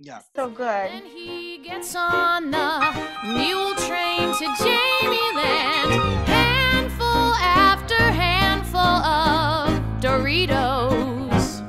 [0.00, 0.20] Yeah.
[0.34, 2.80] so good And he gets on the
[3.24, 6.26] mule train to Jamieland.
[6.26, 11.62] Handful after handful of Doritos.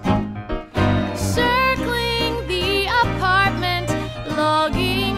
[1.18, 3.90] Circling the apartment,
[4.38, 5.16] logging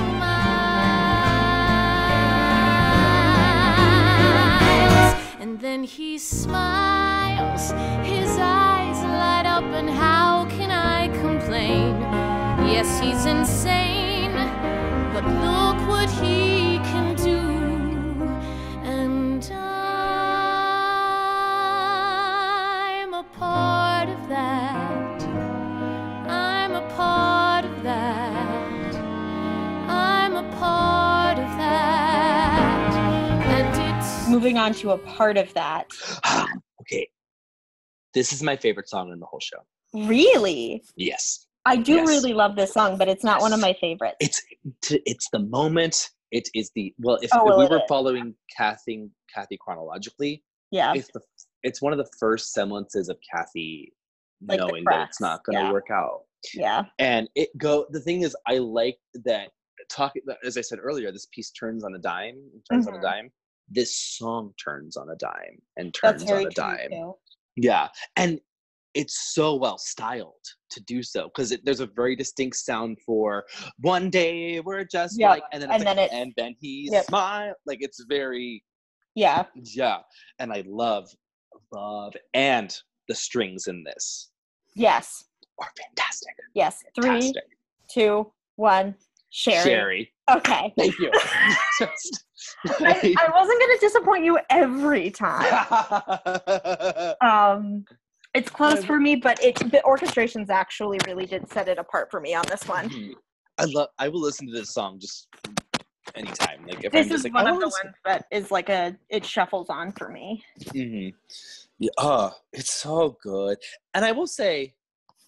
[3.77, 5.15] miles.
[5.39, 8.16] And then he smiles, his eyes light up,
[9.77, 12.01] and how can I complain?
[12.67, 14.33] Yes, he's insane,
[15.13, 17.37] but look what he can do.
[18.83, 19.53] And I'm
[23.13, 25.21] a part of that.
[26.27, 28.95] I'm a part of that.
[29.87, 32.93] I'm a part of that.
[33.45, 35.91] And it's moving on to a part of that
[36.57, 36.66] okay.
[38.17, 39.59] This is my favorite song in the whole show.
[39.93, 41.45] really Yes.
[41.65, 42.07] i do Yes.
[42.07, 44.41] really love this song but it's not one of my favorites It's
[45.11, 46.09] it's the moment.
[46.31, 47.19] It is the well.
[47.21, 47.87] If, Oh, if we were is.
[47.87, 51.21] following Cathy Cathy chronologically, yeah it's the
[51.61, 53.93] it's one of the first semblances of Cathy
[54.47, 55.71] Like knowing that it's not going to yeah.
[55.71, 56.21] work out.
[56.55, 57.85] yeah And it go.
[57.95, 58.97] The thing is, I like
[59.29, 59.47] that
[59.97, 60.23] talking.
[60.43, 62.37] As I said earlier, this piece turns on a dime.
[62.69, 62.99] Turns on Mhm.
[62.99, 63.27] a dime.
[63.69, 66.91] This song turns on a dime and turns on a dime.
[66.91, 67.13] too.
[67.57, 68.39] Yeah, and
[68.93, 70.33] it's so well styled
[70.71, 73.43] to do so because there's a very distinct sound for
[73.79, 76.89] one day we're just Yep, like, and then and like, then it's- and then he
[76.91, 77.05] Yep.
[77.05, 78.63] smile like it's very
[79.15, 79.99] yeah yeah,
[80.39, 81.09] and I love
[81.73, 82.73] love and
[83.07, 84.29] the strings in this
[84.75, 85.25] yes
[85.59, 86.33] are fantastic.
[86.53, 87.43] yes three Fantastic.
[87.91, 88.95] two one
[89.29, 91.11] sherie, Sherie, okay thank you.
[92.79, 95.65] I, I wasn't going to disappoint you every time
[97.21, 97.85] um
[98.33, 102.19] it's close for me but it the orchestrations actually really did set it apart for
[102.19, 103.13] me on this one Mhm.
[103.59, 103.89] I love.
[103.97, 105.27] I will listen to this song just
[106.13, 106.63] anytime.
[106.67, 108.51] Like if This I'm just is like, one I of the wanna ones that is
[108.51, 110.43] like a it shuffles on for me.
[110.61, 111.09] Mm-hmm.
[111.79, 113.57] Yeah, oh, it's so good.
[113.95, 114.75] And I will say,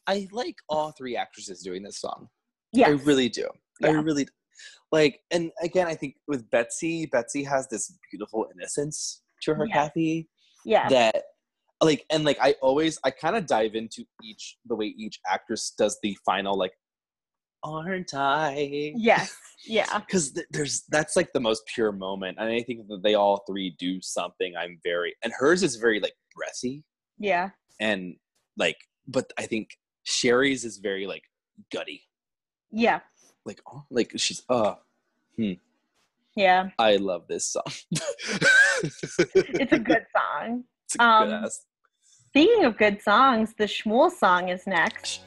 [0.06, 2.30] I like all three actresses doing this song.
[2.72, 2.90] Yeah.
[2.90, 3.48] I really do.
[3.84, 4.28] I really
[4.92, 5.22] like.
[5.32, 9.74] And again, I think with Betsy, Betsy has this beautiful innocence to her, Yeah.
[9.74, 10.30] Cathy.
[10.66, 10.90] Yeah.
[10.90, 11.24] That
[11.82, 15.74] like and like I always I kind of dive into each the way each actress
[15.78, 16.74] does the final like,
[17.64, 18.94] aren't I?
[18.96, 19.36] Yes.
[19.66, 19.86] Yeah.
[20.06, 23.44] because th- there's that's like the most pure moment and i think that they all
[23.46, 26.84] three do something i'm very and hers is very like breathy
[27.18, 27.50] Yeah.
[27.82, 28.16] and
[28.58, 28.78] like
[29.08, 29.72] but i think
[30.04, 31.24] sherie's is very like
[31.74, 32.04] gutty
[32.72, 33.02] Yeah.
[33.50, 34.76] Like oh like she's uh
[35.36, 35.54] hmm.
[36.36, 36.70] Yeah.
[36.78, 37.72] i love this song
[39.62, 40.64] It's a good song.
[40.86, 41.66] it's a um, good ass
[42.30, 45.22] Speaking of good songs, the Shmuel song is next.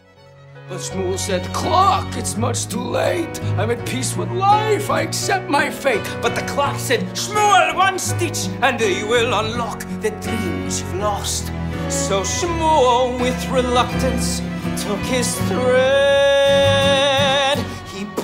[0.69, 3.43] But Shmuel said, Clock, it's much too late.
[3.59, 4.89] I'm at peace with life.
[4.89, 6.07] I accept my fate.
[6.23, 11.47] But the clock said, Shmuel, one stitch, and you will unlock the dreams you've lost.
[11.89, 14.41] So Shmuel, with reluctance,
[14.81, 16.42] took his thread.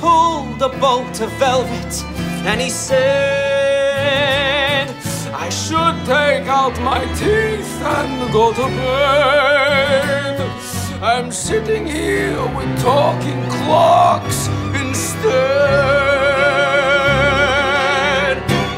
[0.01, 2.05] Pulled a bolt of velvet,
[2.46, 2.99] and he said,
[5.34, 10.40] I should take out my teeth and go to bed.
[11.03, 15.28] I'm sitting here with talking clocks instead.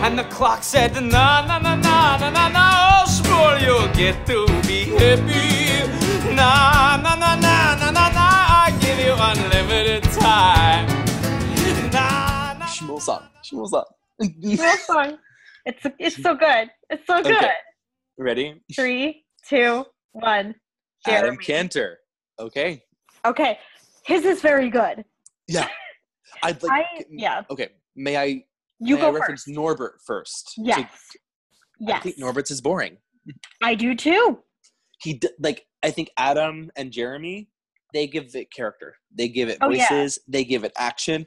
[0.04, 4.46] And the clock said, Na na na na na na na, Shmuel, you'll get to
[4.66, 5.84] be happy.
[6.34, 8.26] Na na na na na na na,
[8.64, 10.88] I give you unlimited time.
[12.91, 15.18] Shmuel song Shmuel song.
[15.66, 16.68] It's it's so good.
[16.88, 17.34] It's so good.
[17.36, 17.51] Okay.
[18.18, 20.55] ready Three, two, one.
[21.07, 21.45] adam Jeremy.
[21.45, 21.95] kantor
[22.38, 22.82] okay
[23.26, 23.59] Okay.
[24.07, 25.05] His is very good.
[25.49, 25.68] yeah
[26.43, 27.43] i'd like I yeah.
[27.51, 28.43] okay may i
[28.80, 29.49] You may I reference first.
[29.49, 30.88] norbert first So Yes.
[31.88, 32.97] i think norbert's is boring
[33.62, 34.38] I do too.
[35.03, 37.51] he like i think adam and jeremy
[37.93, 39.86] they give it character they give it Oh, yeah.
[39.88, 41.26] voices they give it action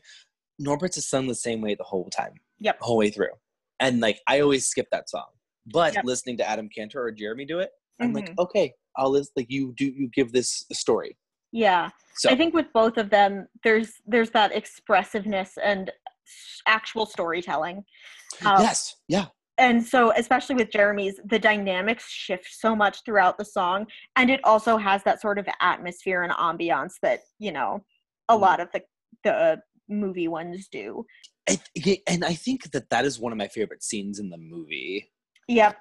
[0.60, 2.80] norbert's is sung the same way the whole time Yep.
[2.80, 3.32] the whole way through
[3.80, 5.26] and like i always skip that song
[5.68, 6.06] but Yep.
[6.06, 7.70] listening to adam kantor or jeremy do it
[8.01, 8.36] i'm like Mhm.
[8.39, 11.18] okay i'll list like you do you give this story
[11.51, 11.89] Yeah.
[12.16, 15.91] so I think with both of them, there's there's that expressiveness and
[16.68, 17.84] actual storytelling.
[18.45, 19.26] Um, yes yeah
[19.60, 23.86] and so especially with jeremy's the dynamics shift so much throughout the song
[24.16, 27.84] and it also has that sort of atmosphere and ambiance that you know
[28.30, 28.41] a Mhm.
[28.41, 28.82] lot of the
[29.24, 29.62] the
[29.99, 31.05] movie ones do
[31.49, 34.37] I, th- and i think that that is one of my favorite scenes in the
[34.37, 35.09] movie
[35.47, 35.77] yep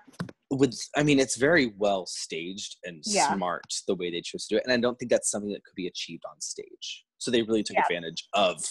[0.51, 3.35] with i mean it's very well staged and Yeah.
[3.35, 5.65] smart the way they chose to do it and i don't think that's something that
[5.65, 7.83] could be achieved on stage so they really took Yeah.
[7.89, 8.65] advantage of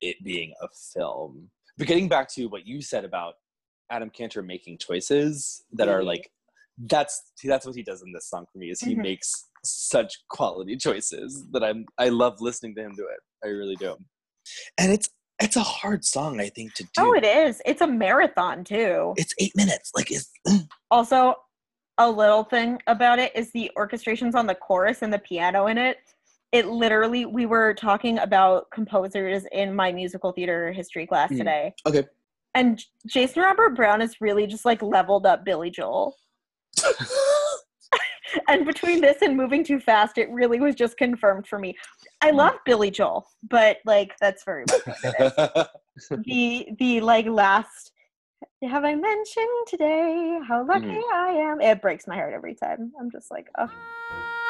[0.00, 3.34] it being a film but getting back to what you said about
[3.90, 6.06] adam kantor making choices that are Mhm.
[6.06, 6.30] like
[6.88, 9.02] that's that's what he does in this song for me is he Mhm.
[9.02, 13.76] makes such quality choices that i'm i love listening to him do it i really
[13.76, 13.96] do
[14.78, 15.08] and it's
[15.40, 16.88] it's a hard song i think to do.
[16.98, 17.60] oh it is.
[17.66, 19.14] It's a marathon too.
[19.16, 19.90] It's eight minutes.
[19.94, 20.30] Like it's
[20.90, 21.34] also
[21.98, 25.78] a little thing about it is the orchestrations on the chorus and the piano in
[25.78, 25.98] it.
[26.52, 31.38] It literally we were talking about composers in my musical theater history class Mm.
[31.38, 31.74] today.
[31.86, 32.04] Okay.
[32.54, 36.14] And jason robert brown is really just like leveled up billy joel
[38.48, 41.74] and between this and moving too fast it really was just confirmed for me
[42.22, 42.36] i Mm.
[42.36, 45.68] love billy joel but like that's very much what it
[45.98, 46.08] is.
[46.26, 47.92] the the like last
[48.62, 51.12] have i mentioned today how lucky Mhm.
[51.12, 53.68] i am it breaks my heart every time i'm just like oh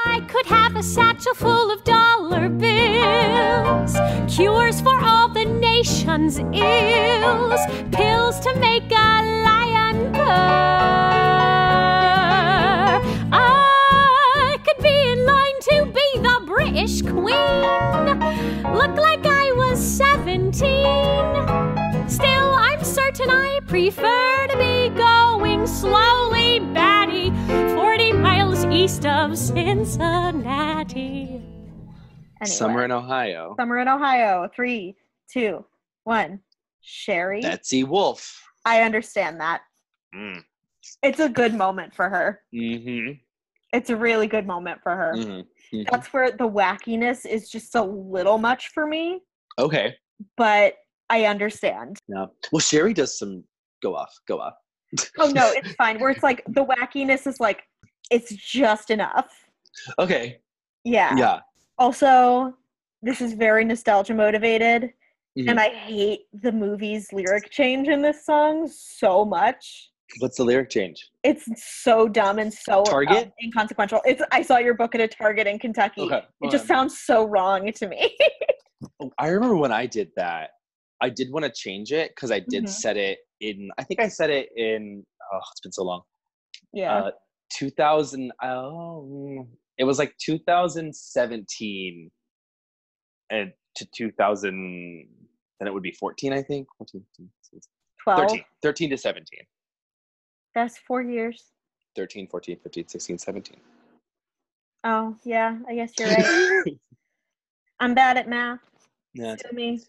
[0.05, 3.97] I could have a satchel full of dollar bills,
[4.35, 7.61] cures for all the nation's ills,
[7.93, 10.82] pills to make a lion purr.
[16.73, 20.53] The British Queen, look like I was 17.
[22.09, 27.29] Still, I'm certain I prefer to be going slowly, Batty,
[27.75, 31.43] 40 miles east of Cincinnati.
[32.41, 32.47] anyway.
[32.47, 33.55] Summer in Ohio.
[33.59, 34.97] summer in ohio three
[35.31, 35.64] two
[36.05, 36.41] one
[36.81, 38.43] sherie Betsy Wolfe.
[38.64, 39.61] i understand that
[40.14, 40.43] Mm.
[41.03, 43.12] it's a good moment for her Mm-hmm.
[43.73, 45.41] it's a really good moment for her mm-hmm.
[45.91, 49.20] That's where the wackiness is just a little much for me
[49.59, 49.95] Okay.
[50.37, 50.75] but
[51.11, 52.31] i understand No.
[52.53, 53.45] Well, Sherie does some
[53.83, 54.55] go off, go off.
[55.18, 57.62] oh no it's fine where it's like the wackiness is like
[58.11, 59.31] it's just enough
[59.99, 60.39] Okay.
[60.85, 61.41] yeah Yeah.
[61.79, 62.55] also
[63.03, 64.93] this is very nostalgia motivated
[65.39, 65.49] Mhm.
[65.49, 69.91] and I hate the movie's lyric change in this song so much.
[70.18, 71.08] What's the lyric change?
[71.24, 71.48] It's
[71.82, 73.32] so dumb and so um, Target?
[73.42, 74.00] inconsequential.
[74.04, 76.02] It's I saw your book at a Target in Kentucky.
[76.02, 78.16] Okay, It just um, sounds so wrong to me.
[79.00, 80.50] Oh, I remember when I did that.
[81.00, 82.68] I did want to change it because I did Mhm.
[82.68, 83.70] set it in.
[83.78, 85.04] I think I set it in.
[85.32, 86.02] Oh, it's been so long.
[86.72, 86.92] yeah.
[87.04, 87.10] Uh,
[87.56, 88.32] 2000.
[88.42, 89.46] Oh,
[89.78, 92.10] it was like 2017,
[93.30, 95.08] and to 2000.
[95.60, 96.66] Then it would be 14, I think.
[96.76, 97.60] 14, 15, 16,
[98.02, 98.18] 12.
[98.30, 99.38] 13, 13 to 17.
[100.55, 101.44] That's four years.
[101.96, 103.57] 13, 14, 15, 16, 17.
[104.84, 105.59] Oh, yeah.
[105.68, 106.64] I guess you're right.
[107.80, 108.61] I'm bad at math.
[109.14, 109.36] yeah.
[109.36, 109.80] Sue me.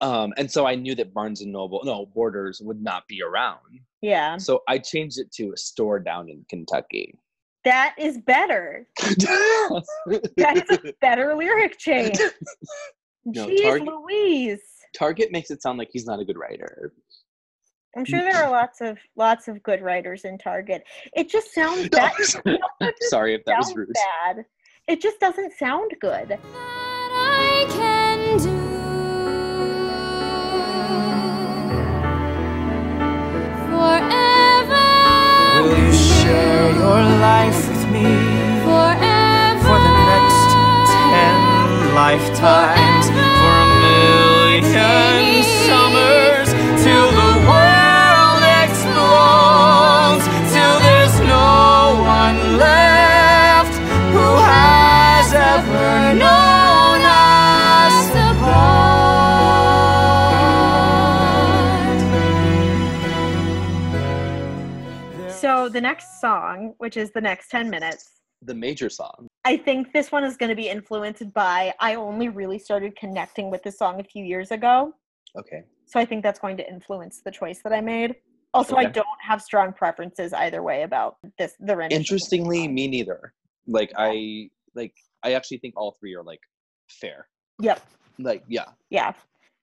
[0.00, 3.80] Um, and so I knew that Barnes and Noble, no, Borders would not be around.
[4.00, 4.36] Yeah.
[4.36, 7.14] So I changed it to a store down in Kentucky.
[7.64, 8.86] That is better.
[9.00, 12.18] That is a better lyric change.
[13.24, 14.60] No, Jeez Target- Louise.
[14.96, 16.94] Target makes it sound like he's not a good writer.
[17.96, 20.84] I'm sure there are lots of lots of good writers in Target.
[21.14, 22.12] It just sounds bad.
[23.00, 23.90] Sorry if that was rude.
[23.94, 24.44] bad.
[24.86, 26.28] It just doesn't sound good.
[26.28, 28.68] that I can do
[33.88, 35.62] forever.
[35.62, 38.04] Will you share your life with me
[38.64, 39.64] Forever.
[39.66, 40.42] for the next
[40.92, 41.34] ten
[41.94, 42.97] lifetimes?
[65.78, 69.28] The next song, which is the next 10 minutes, The major song.
[69.44, 73.48] I think this one is going to be influenced by I only really started connecting
[73.48, 74.92] with this song a few years ago.
[75.38, 75.62] Okay.
[75.86, 78.16] So I think that's going to influence the choice that I made.
[78.54, 82.00] Also, I don't have strong preferences either way about this the rendition.
[82.00, 83.32] Interestingly, me neither.
[83.68, 86.40] Like I like I actually think all three are like
[86.90, 87.28] fair.
[87.60, 87.80] Yep.
[88.18, 88.70] Like yeah.
[88.90, 89.12] Yeah.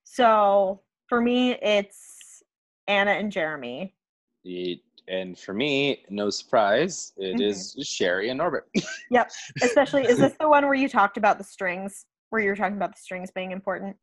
[0.04, 2.42] So for me, it's
[2.88, 3.94] Anna and Jeremy.
[4.44, 7.86] It, and for me, no surprise, it is Mhm.
[7.86, 8.68] Sherie and Norbert.
[9.10, 9.30] Yep.
[9.62, 12.06] Especially, is this the one where you talked about the strings?
[12.30, 13.96] Where you were talking about the strings being important?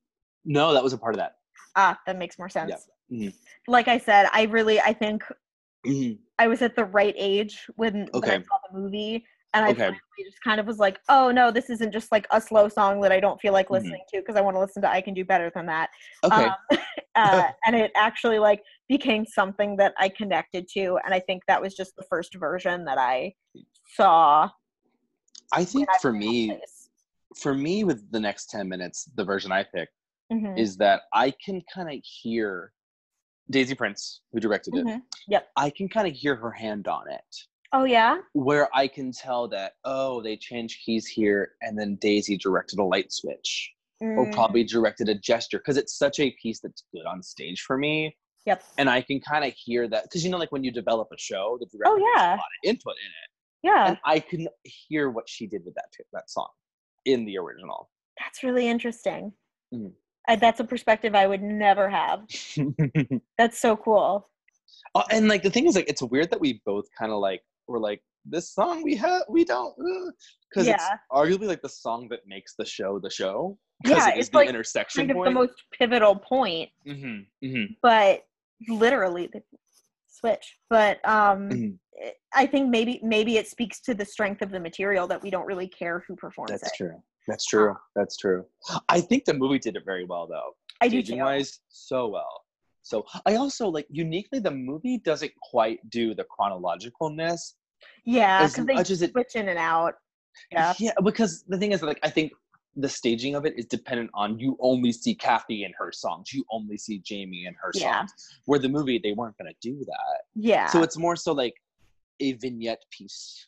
[0.45, 1.35] no, that was a part of that.
[1.75, 2.87] Ah, that makes more sense.
[3.11, 3.33] Mhm.
[3.67, 5.23] Like I said, I really, I think
[5.85, 6.19] Mhm.
[6.39, 9.83] I was at the right age when, when I saw the movie, and I Okay.
[9.83, 13.01] finally just kind of was like, "Oh no, this isn't just like a slow song
[13.01, 13.71] that I don't feel like Mhm.
[13.73, 15.89] listening to because I want to listen to I Can Do Better Than That."
[16.23, 16.45] Okay.
[16.45, 16.55] Um,
[17.15, 21.61] uh, and it actually like became something that I connected to, and I think that
[21.61, 23.33] was just the first version that I
[23.95, 24.49] saw.
[25.53, 26.89] I think I for me, office.
[27.37, 29.93] for me with the next 10 minutes, the version I picked
[30.31, 32.73] Mhm, is that I can kind of hear
[33.49, 34.85] Daisy Prince, who directed it.
[34.85, 35.01] mhm.
[35.27, 35.49] Yep.
[35.55, 37.35] I can kind of hear her hand on it,
[37.71, 38.19] Oh yeah.
[38.33, 42.83] where I can tell that, oh, they changed keys here, and then Daisy directed a
[42.83, 47.05] light switch, or Mm, probably directed a gesture, because it's such a piece that's good
[47.05, 48.17] on stage for me.
[48.45, 48.63] Yep.
[48.77, 51.17] And I can kind of hear that, because you know, like when you develop a
[51.17, 52.29] show, the director Oh, yeah.
[52.31, 53.29] a lot of input in it,
[53.71, 56.49] Yeah, and I can hear what she did with that that song
[57.05, 57.89] in the original.
[58.19, 59.33] that's really interesting.
[59.73, 59.93] Mhm.
[60.27, 62.21] I, that's a perspective I would never have.
[63.37, 64.29] That's so cool.
[64.95, 67.41] Oh, and like the thing is like it's weird that we both kind of like
[67.67, 69.75] were like this song we have we don't
[70.49, 74.17] because it's arguably like the song that makes the show the show because Yeah, it
[74.17, 75.27] is it's the like intersection Kind of point.
[75.27, 78.21] the most pivotal point, mm-hmm, mm-hmm, but
[78.67, 79.41] literally the
[80.07, 80.57] switch.
[80.69, 81.77] But um, Mhm.
[81.93, 85.29] it- I think maybe maybe it speaks to the strength of the material that we
[85.29, 86.75] don't really care who performs That's it.
[86.75, 87.03] true.
[87.27, 87.75] That's true.
[87.95, 88.45] That's true.
[88.89, 90.55] I think the movie did it very well though.
[90.81, 91.15] I do too.
[91.17, 92.41] wise, so well.
[92.81, 97.53] So I also like uniquely the movie doesn't quite do the chronologicalness
[98.03, 99.95] Yeah, as because they much as it switch in and out.
[100.51, 100.73] Yeah.
[100.79, 102.33] Yeah, because the thing is, like, I think
[102.75, 106.43] the staging of it is dependent on you only see Cathy in her songs, you
[106.51, 107.99] only see Jamie in her Yeah.
[108.05, 108.13] songs.
[108.45, 110.21] Where the movie, they weren't going to do that.
[110.35, 110.67] Yeah.
[110.67, 111.53] So it's more so like
[112.19, 113.47] a vignette piece.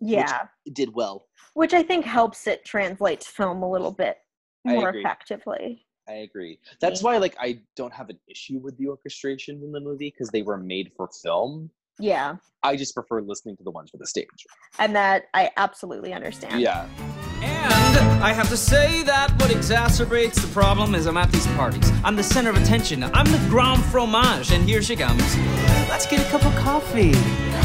[0.00, 0.46] yeah.
[0.66, 1.28] It did well.
[1.54, 4.18] Which I think helps it translate to film a little bit
[4.64, 5.86] more effectively.
[6.08, 6.58] I agree.
[6.80, 10.28] That's why, like, I don't have an issue with the orchestrations in the movie because
[10.30, 11.70] they were made for film.
[11.98, 12.36] Yeah.
[12.62, 14.26] I just prefer listening to the ones for the stage.
[14.78, 16.60] And that I absolutely understand.
[16.60, 16.88] Yeah.
[17.44, 21.90] And I have to say that what exacerbates the problem is I'm at these parties.
[22.02, 23.04] I'm the center of attention.
[23.04, 25.36] I'm the grand fromage, and here she comes.
[25.88, 27.12] Let's get a cup of coffee.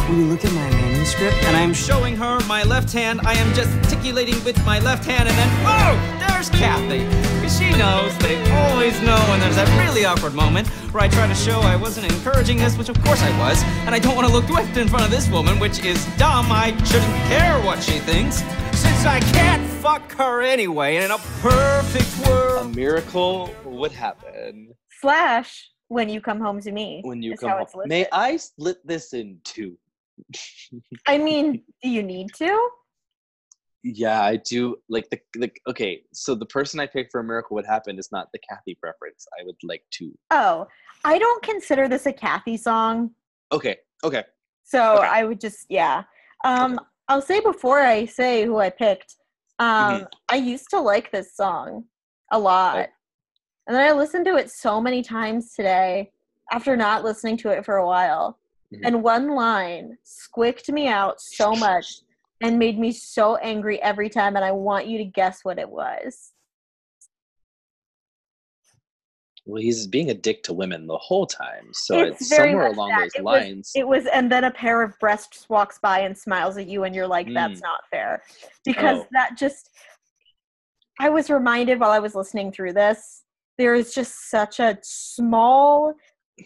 [0.09, 1.38] Will you look at my manuscript?
[1.45, 3.21] And I am showing her my left hand.
[3.23, 7.05] I am gesticulating with my left hand, and then, oh, there's Cathy.
[7.36, 11.27] Because she knows they always know when there's that really awkward moment where I try
[11.27, 14.27] to show I wasn't encouraging this, which of course I was, and I don't want
[14.27, 16.51] to look whipped in front of this woman, which is dumb.
[16.51, 18.41] I shouldn't care what she thinks,
[19.00, 20.97] since I can't fuck her anyway.
[20.97, 26.72] And in a perfect world, A miracle would happen Slash when you come home to
[26.74, 27.00] me.
[27.06, 27.62] when you come home.
[27.62, 27.88] it's listed.
[27.89, 29.78] May I split this in two?
[31.08, 32.70] I mean, do you need to?
[33.84, 34.76] Yeah, I do.
[34.89, 36.02] Like the, the okay.
[36.12, 39.26] So the person I picked for a miracle would happen is not the Cathy preference.
[39.39, 40.12] I would like to.
[40.32, 40.68] Oh,
[41.06, 43.12] I don't consider this a Cathy song.
[43.54, 43.78] Okay.
[44.04, 44.26] Okay.
[44.66, 45.08] So Okay.
[45.08, 46.04] I would just yeah.
[46.43, 49.16] Um I'll say before I say who I picked,
[49.57, 50.07] um Mhm.
[50.32, 51.86] I used to like this song
[52.32, 52.89] a lot.
[53.68, 56.12] And then I listened to it so many times today
[56.51, 58.39] after not listening to it for a while.
[58.74, 58.82] Mhm.
[58.86, 62.01] And one line squicked me out so much
[62.41, 65.70] and made me so angry every time and I want you to guess what it
[65.70, 66.34] was.
[69.50, 72.89] Well, he's being a dick to women the whole time, so It's it's, somewhere along
[72.89, 73.00] that.
[73.02, 73.72] those It was- lines.
[73.76, 76.93] It was, and then a pair of breasts walks by and smiles at you, and
[76.93, 77.64] you're like, that's Mm.
[77.64, 78.22] not fair.
[78.64, 79.08] Because Oh.
[79.14, 79.72] that just,
[81.00, 83.24] I was reminded while I was listening through this,
[83.58, 85.93] there is just such a small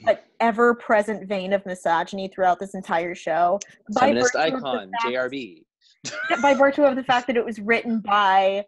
[0.05, 3.59] but ever present vein of misogyny throughout this entire show.
[3.93, 5.65] By Feminist virtue of the icon, fact- JRB.
[6.41, 8.65] by virtue of the fact that it was written by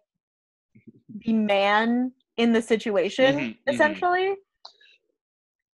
[1.26, 3.74] the man in the situation, Mhm, mhm.
[3.74, 4.36] essentially.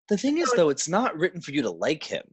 [0.09, 2.23] The thing is, So- though, it's not written for you to like him.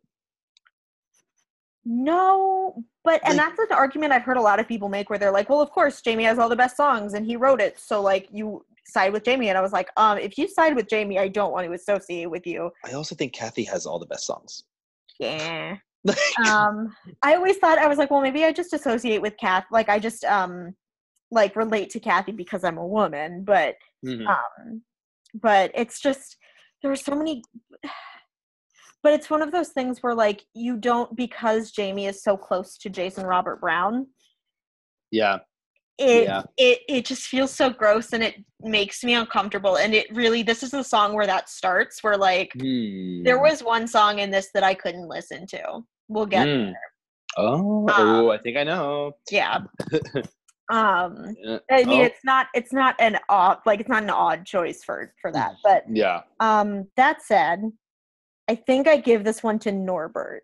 [1.85, 5.19] No, but and Like- that's an argument I've heard a lot of people make where
[5.19, 7.79] they're like, "Well, of course, Jamie has all the best songs and he wrote it,
[7.79, 10.89] so like you side with Jamie." And I was like, "Um, if you side with
[10.89, 14.07] Jamie, I don't want to associate with you." I also think Cathy has all the
[14.07, 14.65] best songs.
[15.19, 15.77] Yeah.
[16.47, 19.89] um, I always thought I was like, "Well, maybe I just associate with Kath, like
[19.89, 20.75] I just um,
[21.31, 24.27] like relate to Cathy because I'm a woman." But Mhm.
[24.27, 24.83] um,
[25.35, 26.37] but it's just
[26.83, 27.43] there are so many.
[29.03, 32.77] But it's one of those things where like you don't because Jamie is so close
[32.79, 34.09] to Jason Robert Brown.
[35.11, 35.39] yeah.
[36.01, 36.43] it Yeah.
[36.57, 40.63] it it just feels so gross and it makes me uncomfortable and it really this
[40.63, 43.43] is the song where that starts where like there Hmm.
[43.43, 45.81] was one song in this that I couldn't listen to.
[46.09, 46.67] We'll get Hmm.
[46.67, 46.93] there.
[47.37, 49.13] Oh, Um, oh, I think I know.
[49.31, 49.61] Yeah.
[50.71, 54.11] Um Uh, I mean oh, it's not it's not an odd like it's not an
[54.11, 55.53] odd choice for for that.
[55.53, 55.57] Mm.
[55.65, 56.21] But yeah.
[56.41, 57.63] um that said,
[58.49, 60.43] I think I give this one to Norbert.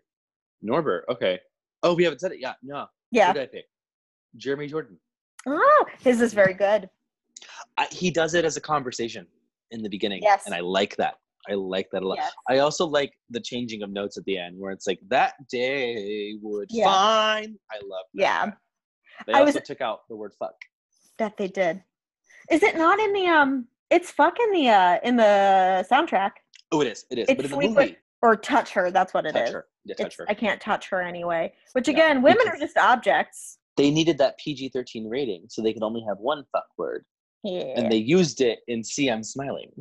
[0.61, 1.05] Norbert.
[1.09, 1.39] Okay.
[1.83, 2.39] Oh, we haven't said it.
[2.39, 2.53] Yeah.
[2.63, 2.87] No.
[3.11, 3.27] Yeah.
[3.27, 3.65] Who did I pick?
[4.37, 4.97] Jeremy Jordan.
[5.45, 6.89] Oh, his is very good.
[7.77, 9.27] I, he does it as a conversation
[9.71, 10.43] in the beginning, Yes.
[10.45, 11.15] and I like that.
[11.47, 12.17] I like that a lot.
[12.17, 12.33] Yes.
[12.49, 16.35] I also like the changing of notes at the end, where it's like that day
[16.41, 16.85] would Yeah.
[16.85, 17.55] fine.
[17.71, 18.05] I love.
[18.15, 18.21] That.
[18.21, 18.51] Yeah.
[19.27, 20.55] They I also was- took out the word fuck.
[21.17, 21.83] That they did.
[22.51, 26.31] Is it not in the um it's fuck in the uh in the soundtrack.
[26.71, 27.05] Oh, it is.
[27.09, 27.29] It is.
[27.29, 29.41] It's but in the movie, with- Or touch her, that's what it is.
[29.41, 29.67] touch her.
[29.85, 30.25] Yeah, touch It's, her.
[30.27, 31.53] I can't touch her anyway.
[31.73, 33.59] Which Yeah, again, women are just objects.
[33.77, 37.05] They needed that PG-13 rating, so they could only have one fuck word,
[37.43, 37.73] Yeah.
[37.75, 39.71] and they used it in "See I'm Smiling."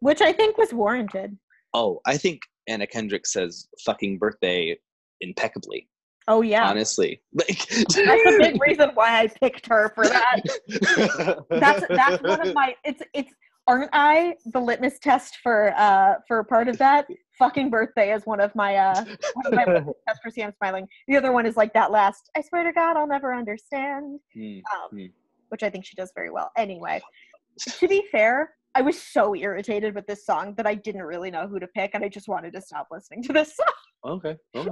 [0.00, 1.38] Which I think was warranted.
[1.74, 4.76] Oh, I think Anna Kendrick says "fucking birthday"
[5.20, 5.88] impeccably.
[6.28, 6.68] Oh yeah.
[6.68, 10.40] Honestly, like That's a big reason why I picked her for that.
[11.50, 13.32] That's that's one of my it's it's
[13.66, 17.06] aren't I the litmus test for uh for part of that?
[17.38, 19.04] Fucking birthday is one of my uh
[19.34, 20.86] one of my litmus tests for see I'm smiling.
[21.08, 24.20] The other one is like that last I swear to God I'll never understand.
[24.34, 24.58] Hmm.
[24.72, 25.06] um, Hmm.
[25.48, 26.50] which I think she does very well.
[26.56, 27.00] Anyway,
[27.78, 31.46] to be fair, I was so irritated with this song that I didn't really know
[31.46, 33.66] who to pick, and I just wanted to stop listening to this song.
[34.04, 34.36] Okay.
[34.54, 34.70] okay.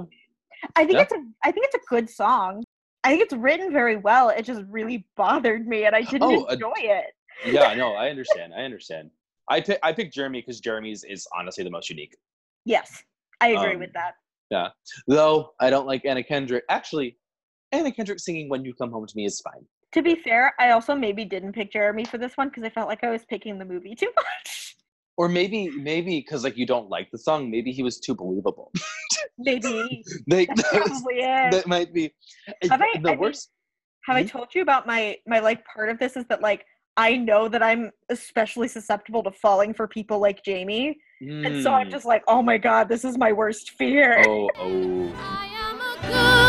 [0.75, 1.01] I think Yeah.
[1.03, 2.63] it's a, I think it's a good song.
[3.03, 4.29] I think it's written very well.
[4.29, 7.07] It just really bothered me, and I didn't Oh, uh, enjoy it.
[7.45, 8.53] Yeah, no, I understand.
[8.53, 9.09] I understand.
[9.49, 12.15] I pick I picked Jeremy because Jeremy's is honestly the most unique.
[12.65, 13.03] Yes,
[13.41, 14.13] I agree Um, with that.
[14.51, 14.67] Yeah,
[15.07, 16.63] though I don't like Anna Kendrick.
[16.69, 17.17] Actually,
[17.71, 19.65] Anna Kendrick singing "When You Come Home to Me" is fine.
[19.93, 22.87] To be fair, I also maybe didn't pick Jeremy for this one because I felt
[22.87, 24.60] like I was picking the movie too much.
[25.21, 28.71] Or maybe maybe because like you don't like the song, maybe he was too believable.
[29.37, 31.51] maybe They- that's that, was- probably it.
[31.51, 32.11] that might be.
[32.71, 33.51] Have I- the I mean, worst.
[34.07, 34.29] Have I Mhm.
[34.31, 36.65] told you about my my like part of this is that like
[36.97, 41.89] I know that I'm especially susceptible to falling for people like Jamie, and so I'm
[41.89, 41.91] Mm.
[41.91, 44.23] just like, oh my god, this is my worst fear.
[44.27, 46.40] Oh oh.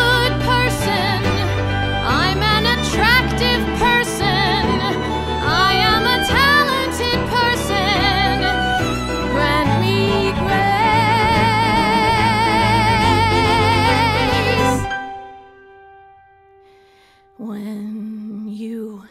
[17.43, 19.03] When you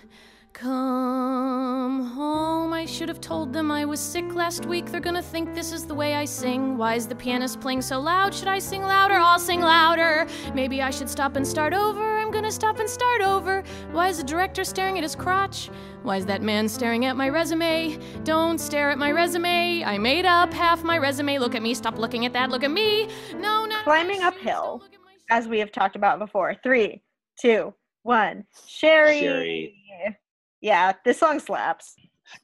[0.53, 4.85] come home, I should have told them I was sick last week.
[4.85, 6.77] They're gonna think this is the way I sing.
[6.77, 8.33] Why is the pianist playing so loud?
[8.33, 9.15] Should I sing louder?
[9.15, 10.25] I'll sing louder.
[10.53, 12.19] Maybe I should stop and start over.
[12.19, 13.63] I'm gonna stop and start over.
[13.91, 15.69] Why is the director staring at his crotch?
[16.03, 17.99] Why is that man staring at my resume?
[18.23, 19.83] Don't stare at my resume.
[19.83, 21.37] I made up half my resume.
[21.37, 21.73] Look at me.
[21.73, 22.49] Stop looking at that.
[22.49, 23.09] Look at me.
[23.35, 23.81] No, no.
[23.83, 24.83] Climbing uphill,
[25.29, 26.55] as we have talked about before.
[26.63, 27.03] Three,
[27.37, 27.73] two,
[28.03, 28.45] one.
[28.67, 29.19] Sherie.
[29.19, 30.17] Sherie.
[30.61, 31.95] Yeah, this song slaps.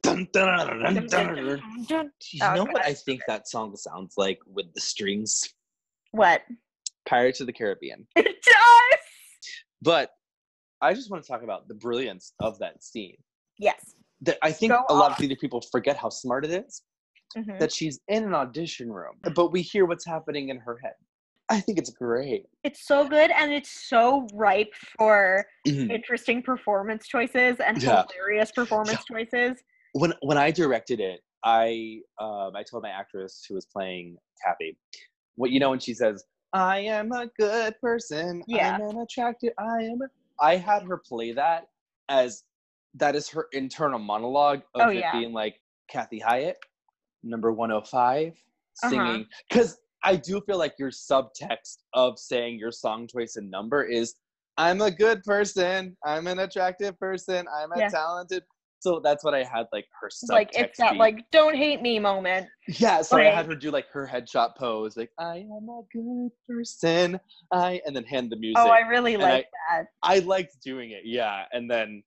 [0.02, 1.62] Dun, dun, dun, dun, dun, dun.
[1.88, 2.06] What?
[2.32, 5.48] You Oh, know what I think that song sounds like with the strings?
[6.10, 6.42] What?
[7.08, 8.06] Pirates of the Caribbean.
[8.16, 9.00] It does.
[9.82, 10.10] But
[10.80, 13.16] I just want to talk about the brilliance of that scene.
[13.58, 13.94] Yes.
[14.22, 15.12] That I think Go a lot off.
[15.12, 16.82] of theater people forget how smart it is
[17.36, 17.58] Mhm.
[17.60, 20.94] that she's in an audition room, but we hear what's happening in her head.
[21.50, 22.46] I think it's great.
[22.64, 25.90] It's so good and it's so ripe for Mhm.
[25.90, 28.04] interesting performance choices and Yeah.
[28.04, 29.62] hilarious performance choices.
[29.92, 34.76] When when I directed it, I um, I told my actress who was playing Cathy,
[35.36, 38.42] what you know when she says, "I am a good person.
[38.46, 38.74] Yeah.
[38.74, 39.52] I'm an attractive.
[39.58, 39.98] I am."
[40.40, 41.64] I had her play that
[42.08, 42.44] as
[42.94, 45.12] that is her internal monologue of Oh, it yeah.
[45.12, 45.56] being like
[45.90, 46.56] Cathy Hiatt,
[47.22, 48.32] number one hundred five,
[48.82, 48.90] Uh-huh.
[48.90, 53.84] singing because I do feel like your subtext of saying your song choice and number
[53.84, 54.14] is
[54.56, 57.88] I'm a good person, I'm an attractive person, I'm a Yeah.
[57.88, 58.42] talented.
[58.80, 60.28] So that's what I had like her subtext.
[60.28, 60.98] like it's that be.
[60.98, 62.48] like don't hate me moment.
[62.68, 63.02] yeah.
[63.02, 67.18] So I had her do like her headshot pose, like I am a good person,
[67.52, 68.56] I, and then hand the music.
[68.58, 69.86] Oh, I really like that.
[70.02, 71.44] I liked doing it, yeah.
[71.52, 72.04] And then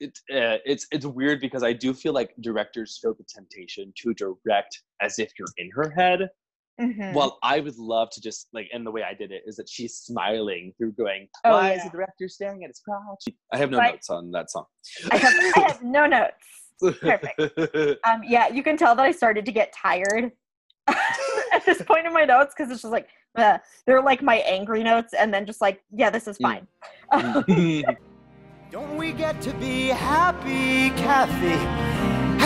[0.00, 4.14] it, uh, it's it's weird because I do feel like directors feel the temptation to
[4.14, 6.30] direct as if you're in her head.
[6.80, 7.12] Mhm.
[7.12, 9.68] Well, I would love to just like, and the way I did it is that
[9.68, 13.70] she's smiling through going, Oh, "Why is the director staring at his crotch?" I have
[13.70, 13.92] no Right.
[13.94, 14.64] notes on that song.
[15.12, 17.00] I have, I have no notes.
[17.00, 17.40] Perfect.
[18.10, 20.32] Um, yeah, you can tell that I started to get tired
[20.88, 24.82] at this point in my notes because it's just like uh, they're like my angry
[24.82, 26.66] notes, and then just like, yeah, this is Mm.
[27.12, 27.46] fine.
[28.70, 31.99] Don't we get to be happy, Cathy?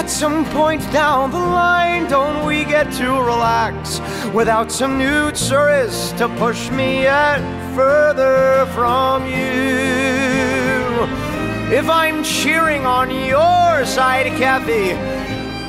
[0.04, 4.02] At some point down the line, don't we get to relax
[4.34, 7.40] without some new tourist to push me yet
[7.74, 9.32] further from you?
[11.74, 14.92] If I'm cheering on your side, Cathy,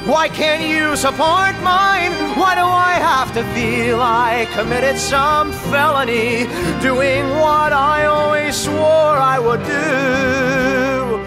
[0.06, 2.12] why can't you support mine?
[2.38, 6.44] Why do I have to feel I committed some felony
[6.82, 11.26] doing what I always swore I would do?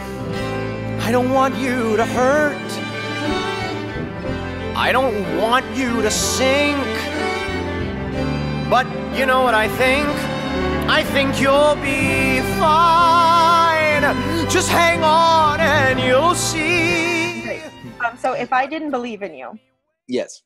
[1.07, 2.58] I don't want you to hurt.
[4.81, 6.79] I don't want you to sink.
[8.71, 8.87] But
[9.19, 10.07] you know what I think?
[10.89, 14.03] I think you'll be fine.
[14.49, 17.43] Just hang on and you'll see.
[17.43, 17.63] Great.
[18.05, 19.59] Um, so if I didn't believe in you,
[20.07, 20.43] yes.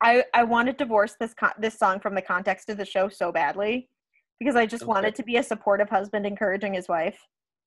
[0.00, 3.08] I I want to divorce this con- this song from the context of the show
[3.08, 3.88] so badly
[4.40, 4.88] because I just Okay.
[4.88, 7.18] wanted to be a supportive husband encouraging his wife.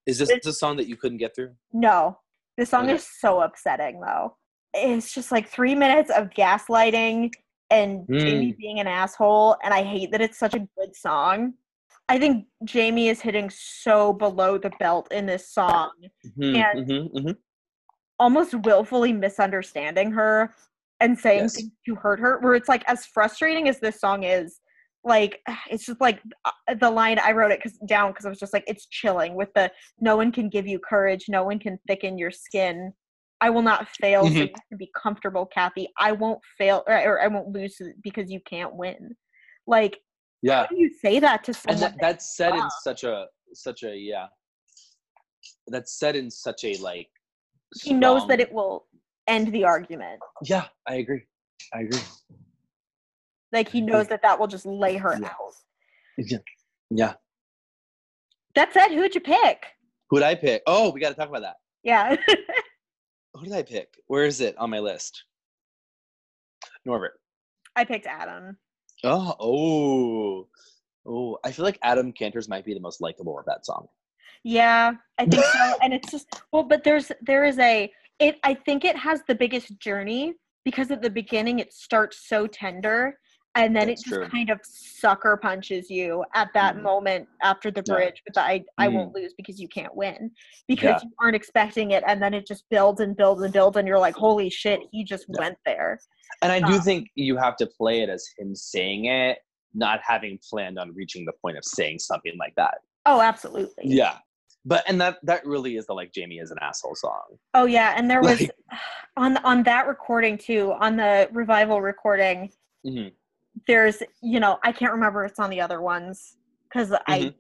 [0.06, 1.56] Is this It's- the song that you couldn't get through?
[1.72, 2.20] No,
[2.58, 2.96] this song Okay.
[2.96, 4.36] is so upsetting though.
[4.76, 7.32] It's just like three minutes of gaslighting
[7.72, 8.58] and Jamie Mm.
[8.58, 11.54] being an asshole, and I hate that it's such a good song.
[12.08, 15.92] I think Jamie is hitting so below the belt in this song,
[16.38, 17.38] Mhm, And- mhm, mhm.
[18.20, 20.54] almost willfully misunderstanding her
[21.00, 21.56] and saying Yes.
[21.56, 22.38] things to hurt her.
[22.40, 24.62] Where it's like, as frustrating as this song is,
[25.04, 28.40] like it's just like uh, the line I wrote it 'cause- down because I was
[28.40, 31.80] just like, it's chilling with the no one can give you courage, no one can
[31.88, 32.94] thicken your skin.
[33.42, 34.50] I will not fail, so Mhm.
[34.50, 35.90] you can be comfortable, Cathy.
[36.00, 39.16] I won't fail, or, or I won't lose because you can't win.
[39.68, 40.00] Like,
[40.42, 40.62] Yeah.
[40.62, 41.80] how do you say that to and someone?
[41.82, 44.28] that, that's said in such a such a yeah
[45.68, 47.10] that's said in such a like
[47.84, 48.86] he knows that it will
[49.28, 50.20] end the argument.
[50.44, 51.24] yeah i agree
[51.74, 52.02] i agree
[53.54, 55.28] Like he knows that that will just lay her Yeah.
[55.28, 55.54] out.
[56.18, 56.38] yeah
[56.90, 57.14] yeah
[58.56, 59.66] That said, who'd you pick?
[60.10, 62.16] Who'd i pick oh we got to talk about that Yeah.
[63.38, 65.24] who did i pick where is it on my list
[66.86, 67.20] norbert
[67.76, 68.58] I picked Adam.
[69.04, 70.48] oh oh
[71.06, 73.88] oh i feel like adam kantors might be the most likable of that song
[74.44, 75.76] Yeah, I think so.
[75.82, 79.36] and it's just well, but there's there is a it I think it has the
[79.36, 83.18] biggest journey because at the beginning it starts so tender
[83.56, 84.28] and then That's it just true.
[84.30, 86.82] kind of sucker punches you at that Mhm.
[86.82, 87.96] moment after the Yeah.
[87.96, 88.94] bridge with the I, I Mm.
[88.94, 90.32] won't lose because you can't win
[90.68, 91.04] because Yeah.
[91.04, 94.00] you aren't expecting it and then it just builds and builds and builds and you're
[94.00, 95.40] like holy shit he just Yeah.
[95.40, 96.00] went there
[96.42, 99.40] and i do Um, think you have to play it as him saying it
[99.74, 104.18] not having planned on reaching the point of saying something like that oh absolutely yeah
[104.66, 107.94] but and that that really is the like jamie is an asshole song Oh yeah,
[107.96, 108.52] and there was Like-
[109.18, 112.52] on on that recording too, on the revival recording,
[112.86, 113.14] Mhm.
[113.68, 116.38] There's you know I can't remember it's on the other ones
[116.70, 117.36] because I Mhm.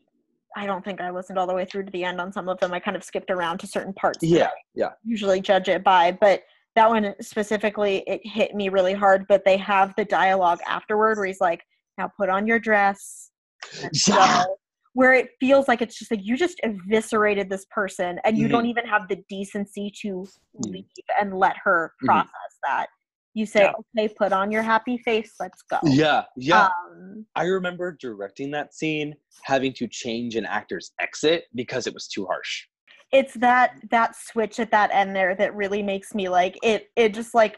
[0.57, 2.57] I don't think I listened all the way through to the end on some of
[2.61, 2.73] them.
[2.73, 4.19] I kind of skipped around to certain parts.
[4.23, 4.91] Yeah, yeah.
[5.03, 6.43] Usually judge it by, but
[6.76, 9.26] that one specifically, it hit me really hard.
[9.28, 11.61] But they have the dialogue afterward where he's like,
[11.97, 13.32] "Now put on your dress."
[14.07, 14.45] Yeah.
[14.45, 14.57] go."
[14.93, 18.51] Where it feels like it's just like you just eviscerated this person, and you Mhm.
[18.51, 20.71] don't even have the decency to Mhm.
[20.71, 20.86] leave
[21.19, 22.05] and let her Mhm.
[22.05, 22.88] process that.
[23.36, 23.73] You say, Yeah.
[23.95, 25.33] "Okay, put on your happy face.
[25.39, 26.69] Let's go." Yeah, yeah.
[26.89, 29.13] Um, I remember directing that scene,
[29.43, 32.65] having to change an actor's exit because it was too harsh.
[33.11, 37.13] it's that that switch at that end there that really makes me like it it
[37.13, 37.57] just like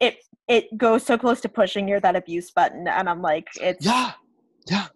[0.00, 0.16] it
[0.48, 4.10] it goes so close to pushing your that abuse button and i'm like it's Yeah,
[4.68, 4.86] yeah.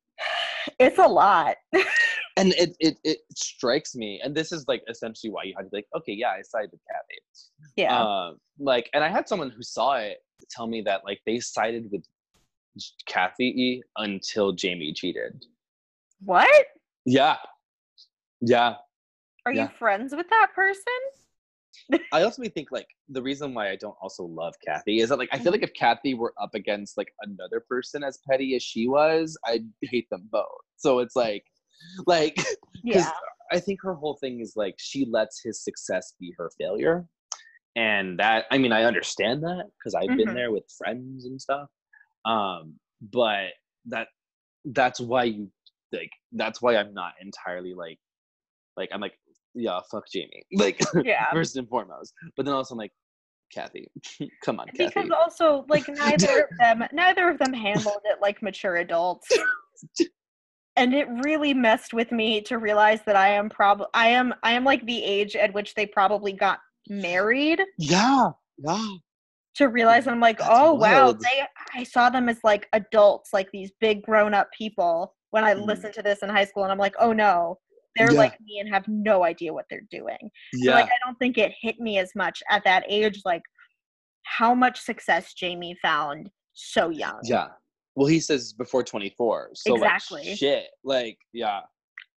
[0.78, 1.56] it's a lot
[2.36, 5.70] And it, it it strikes me, and this is like essentially why you had to
[5.70, 7.20] be like, okay, yeah, I sided with Cathy.
[7.76, 10.18] yeah Um, like, and I had someone who saw it
[10.50, 12.04] tell me that like they sided with
[13.06, 15.44] Cathy E until Jamie cheated.
[16.24, 16.66] what
[17.04, 17.36] Yeah,
[18.40, 18.76] yeah.
[19.44, 19.64] are Yeah.
[19.64, 20.84] you friends with that person
[22.12, 25.30] I also think like the reason why I don't also love Cathy is that like
[25.32, 28.88] I feel like if Cathy were up against like another person as petty as she
[28.88, 30.46] was, I'd hate them both.
[30.76, 31.44] So it's like,
[32.06, 32.36] like
[32.82, 33.10] yeah
[33.52, 37.06] I think her whole thing is like she lets his success be her failure.
[37.76, 40.34] And that I mean I understand that because I've been Mhm.
[40.34, 41.68] there with friends and stuff.
[42.24, 43.48] Um, but
[43.86, 44.08] that
[44.64, 45.50] that's why you
[45.92, 47.98] like that's why I'm not entirely like
[48.76, 49.18] like I'm like,
[49.54, 50.44] yeah, fuck Jamie.
[50.54, 52.14] Like yeah first and foremost.
[52.36, 52.92] But then also I'm like,
[53.52, 53.88] Cathy,
[54.44, 54.92] come on, Cathy.
[54.94, 59.28] because also like neither of them neither of them handled it like mature adults
[60.76, 64.52] and it really messed with me to realize that i am prob i am i
[64.52, 66.58] am like the age at which they probably got
[66.88, 68.88] married Yeah, yeah.
[69.54, 73.48] to realize I'm like, That's oh wow, they I saw them as like adults, like
[73.52, 75.66] these big grown up people when I Mm.
[75.66, 77.58] listened to this in high school and I'm like, oh no,
[77.96, 78.18] they're Yeah.
[78.18, 80.18] like me and have no idea what they're doing.
[80.56, 80.74] So Yeah.
[80.74, 83.42] like I don't think it hit me as much at that age, like
[84.24, 87.20] how much success Jamie found so young.
[87.24, 87.48] Yeah.
[87.94, 89.50] Well, he says before 24.
[89.54, 90.28] So Exactly.
[90.28, 90.66] like shit.
[90.84, 91.60] Like, yeah.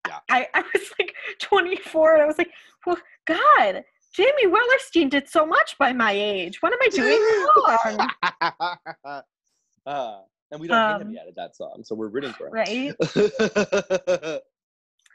[0.08, 0.20] Yeah.
[0.30, 2.52] I, I was like 24 and I was like,
[2.86, 6.62] well, God, Jamie Wellerstein did so much by my age.
[6.62, 7.20] What am I doing
[7.56, 9.24] wrong?
[9.86, 10.20] uh,
[10.52, 12.54] and we don't hate him Um, yet at that song, so we're rooting for him.
[12.54, 12.94] Right?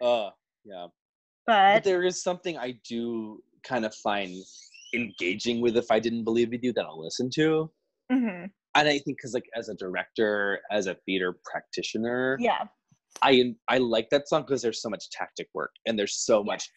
[0.02, 0.30] uh,
[0.64, 0.86] yeah.
[1.46, 4.34] But But there is something I do kind of find
[4.94, 7.70] engaging with if I didn't believe with you that I'll listen to.
[8.11, 12.64] mhm, And I think because like as a director, as a theater practitioner, yeah.
[13.22, 16.70] I I like that song because there's so much tactic work and there's so much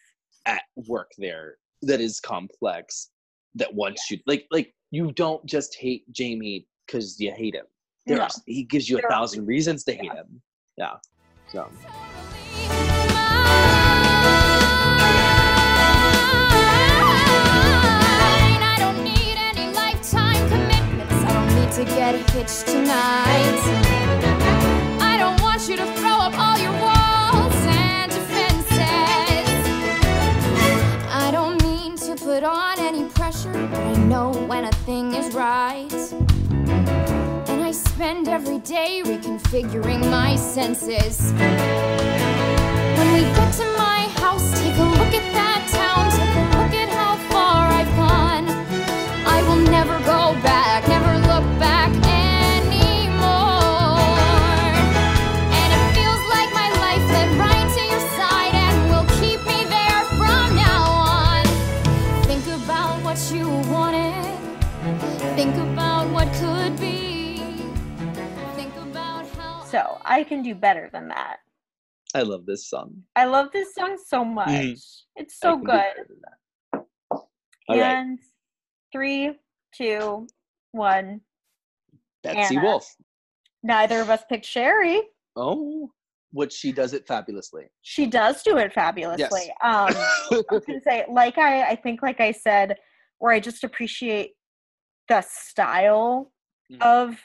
[0.47, 3.09] at work there that is complex
[3.55, 7.65] that once you like like you don't just hate Jamie because you hate him.
[8.07, 8.17] No.
[8.17, 10.15] There's he gives you a There are thousand reasons to hate yeah.
[10.15, 10.41] him.
[10.77, 10.93] Yeah.
[11.51, 11.69] So
[21.85, 23.59] to get hitched tonight.
[24.99, 28.77] I don't want you to throw up all your walls and defenses.
[31.09, 35.33] I don't mean to put on any pressure, but I know when a thing is
[35.33, 35.91] right.
[37.49, 41.31] And I spend every day reconfiguring my senses.
[42.97, 46.73] When we get to my house, take a look at that town, take a look
[46.83, 48.45] at how far I've gone.
[49.25, 50.60] I will never go back,
[69.71, 71.37] So I can do better than that.
[72.13, 72.93] I love this song.
[73.15, 74.49] I love this song so much.
[74.49, 75.47] It's Mm-hmm.
[75.47, 75.65] I so good.
[75.67, 76.85] better than that.
[77.69, 78.17] All right,
[78.91, 79.39] three,
[79.73, 80.27] two,
[80.73, 81.21] one.
[82.23, 82.61] Betsy Anna.
[82.65, 82.93] Wolfe.
[83.63, 85.03] Neither of us picked Sherie.
[85.37, 85.89] Oh,
[86.33, 87.65] which she does it fabulously.
[87.81, 89.49] She does do it fabulously.
[89.63, 92.77] Um, I was gonna say, like I, I think, like I said,
[93.19, 94.31] where I just appreciate
[95.07, 96.31] the style
[96.71, 96.81] Mhm.
[96.81, 97.19] of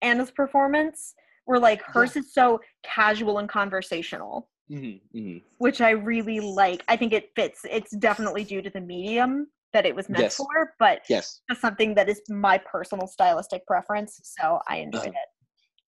[0.00, 1.14] Anna's performance.
[1.44, 5.42] Where like hers is so casual and conversational, Mhm, mhm.
[5.58, 6.84] which I really like.
[6.88, 7.60] I think it fits.
[7.68, 10.36] It's definitely due to the medium that it was meant Yes.
[10.36, 14.20] for, but Yes, something that is my personal stylistic preference.
[14.22, 15.10] So I enjoyed Uh-huh.
[15.10, 15.28] it.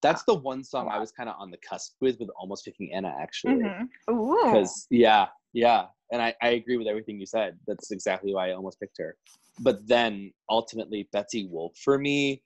[0.01, 2.91] that's the one song I was kind of on the cusp with, with almost picking
[2.93, 3.59] Anna actually.
[4.09, 4.37] Ooh.
[4.43, 7.57] because yeah yeah and I, I agree with everything you said.
[7.65, 9.17] That's exactly why I almost picked her.
[9.61, 12.43] But then ultimately, Betsy Wolfe for me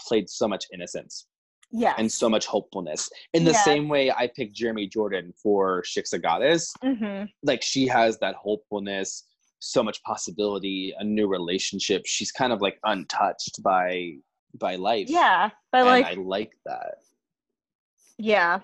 [0.00, 1.26] played so much innocence
[1.74, 1.94] Yeah.
[1.98, 3.10] and so much hopefulness.
[3.32, 3.64] In the Yeah.
[3.64, 6.72] same way, I picked Jeremy Jordan for Shiksa Goddess.
[6.82, 9.24] hmm Like she has that hopefulness,
[9.58, 12.02] so much possibility, a new relationship.
[12.04, 14.12] She's kind of like untouched by
[14.58, 15.08] by life.
[15.08, 15.48] Yeah.
[15.72, 16.96] But and like, I like that.
[18.18, 18.60] yeah,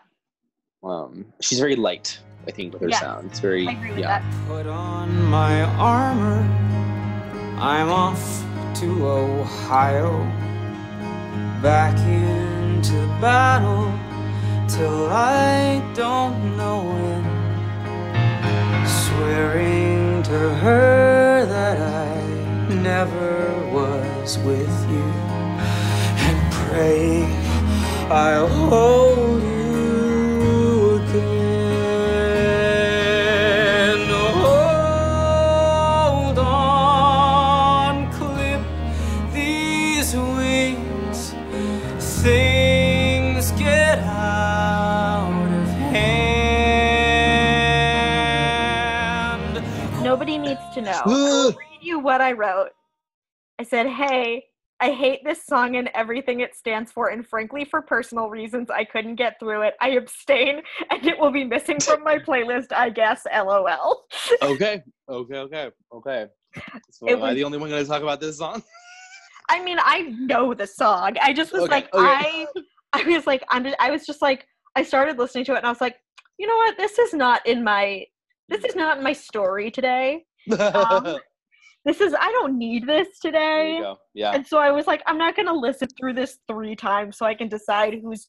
[0.82, 2.20] Um, she's very light.
[2.46, 3.00] I think with her Yes.
[3.00, 4.20] sound, it's very I agree with yeah.
[4.20, 4.46] that.
[4.48, 6.38] Put on my armor.
[7.58, 8.22] I'm off
[8.80, 10.10] to Ohio.
[11.62, 12.37] Back into
[13.20, 13.92] battle
[14.68, 17.24] till I don't know when.
[18.86, 25.08] Swearing to her that I never was with you.
[26.26, 27.32] And praying
[28.10, 29.57] I'll hold you
[50.84, 51.02] to know.
[51.04, 52.70] I will read you what I wrote.
[53.58, 54.44] I said, "Hey,
[54.80, 58.84] I hate this song and everything it stands for, and frankly, for personal reasons, I
[58.84, 59.74] couldn't get through it.
[59.80, 62.72] I abstain, and it will be missing from my playlist.
[62.72, 63.26] I guess.
[63.32, 64.04] LOL."
[64.42, 66.26] okay, okay, okay, okay.
[66.90, 68.62] So It am I the only one going to talk about this song?
[69.50, 71.16] I mean, I know the song.
[71.22, 72.04] I just was Okay, like, okay.
[72.04, 72.46] I,
[72.92, 73.64] I was like, I'm.
[73.64, 75.96] Just, I was just like, I started listening to it, and I was like,
[76.38, 76.76] you know what?
[76.76, 78.04] This is not in my.
[78.48, 80.24] This is not my story today.
[80.52, 81.18] Um,
[81.84, 82.12] This is.
[82.12, 83.80] I don't need this today.
[84.12, 84.32] Yeah.
[84.32, 87.34] And so I was like, I'm not gonna listen through this three times so I
[87.34, 88.28] can decide who's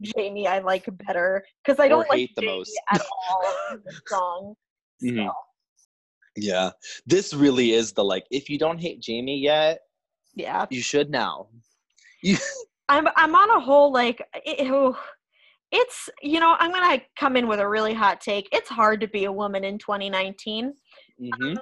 [0.00, 2.80] Jamie I like better because I don't like the Jamie most.
[2.92, 4.54] at all in this song.
[5.02, 5.32] Mhm.
[6.36, 6.70] Yeah.
[7.06, 9.80] This really is the like, if you don't hate Jamie yet,
[10.34, 11.48] yeah, you should now.
[12.88, 14.22] I'm I'm on a whole like
[14.60, 14.96] oh,
[15.72, 18.48] it's you know I'm gonna come in with a really hot take.
[18.52, 20.74] It's hard to be a woman in 2019.
[21.20, 21.54] Hmm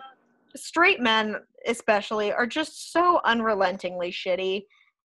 [0.57, 1.37] Straight men,
[1.67, 4.65] especially, are just so unrelentingly shitty.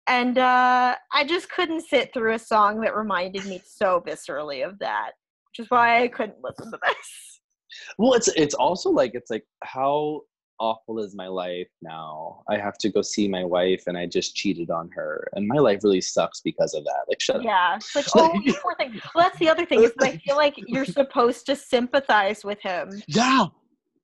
[0.07, 4.79] And uh, I just couldn't sit through a song that reminded me so viscerally of
[4.81, 5.13] that,
[5.49, 7.41] which is why I couldn't listen to this.
[7.99, 10.23] Well, it's it's also like it's like how
[10.61, 12.43] awful is my life now?
[12.49, 15.57] I have to go see my wife, and I just cheated on her, and my
[15.57, 17.05] life really sucks because of that.
[17.09, 17.43] Like, shut up.
[17.45, 19.01] Yeah, it's like, oh, you poor thing.
[19.15, 23.03] Well, that's the other thing is I feel like you're supposed to sympathize with him,
[23.09, 23.47] Yeah.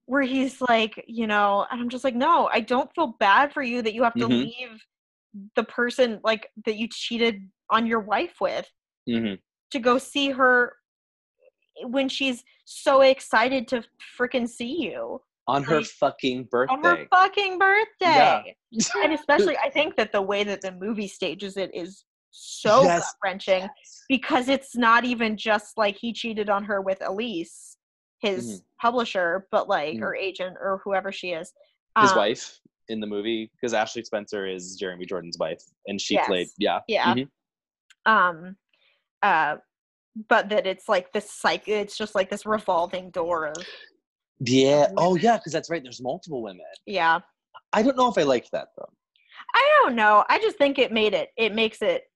[0.07, 3.63] Where he's like, you know, and I'm just like, no, I don't feel bad for
[3.63, 4.39] you that you have to Mhm.
[4.39, 4.85] leave
[5.55, 8.71] the person like that you cheated on your wife with
[9.07, 9.35] hmm
[9.71, 10.77] to go see her
[11.83, 13.83] when she's so excited to
[14.19, 16.75] freaking see you On her fucking birthday.
[16.75, 17.59] on her fucking
[18.01, 18.43] Yeah.
[18.43, 18.57] birthday.
[19.03, 23.15] and especially, I think that the way that the movie stages it is so Yes.
[23.23, 23.69] wrenching
[24.09, 27.76] because it's not even just like he cheated on her with Elise,
[28.35, 30.03] his publisher, but like Mhm.
[30.03, 31.53] or agent or whoever she is.
[32.01, 36.15] His Um, wife in the movie, because Ashley Spencer is Jeremy Jordan's wife, and she
[36.15, 36.27] Yes.
[36.27, 36.49] played.
[36.59, 36.81] Yeah.
[36.89, 37.15] Yeah.
[37.15, 37.31] Mhm.
[38.05, 38.57] Um,
[39.23, 39.57] uh,
[40.29, 41.75] but that it's like this cycle.
[41.75, 43.67] It's just like this revolving door of
[44.41, 44.93] Yeah.
[44.97, 45.37] Oh, yeah.
[45.39, 45.83] Because that's right.
[45.83, 46.67] There's multiple women.
[46.85, 47.21] yeah.
[47.73, 48.93] I don't know if I like that though.
[49.55, 50.25] I don't know.
[50.29, 51.33] I just think it made it.
[51.37, 52.11] It makes it.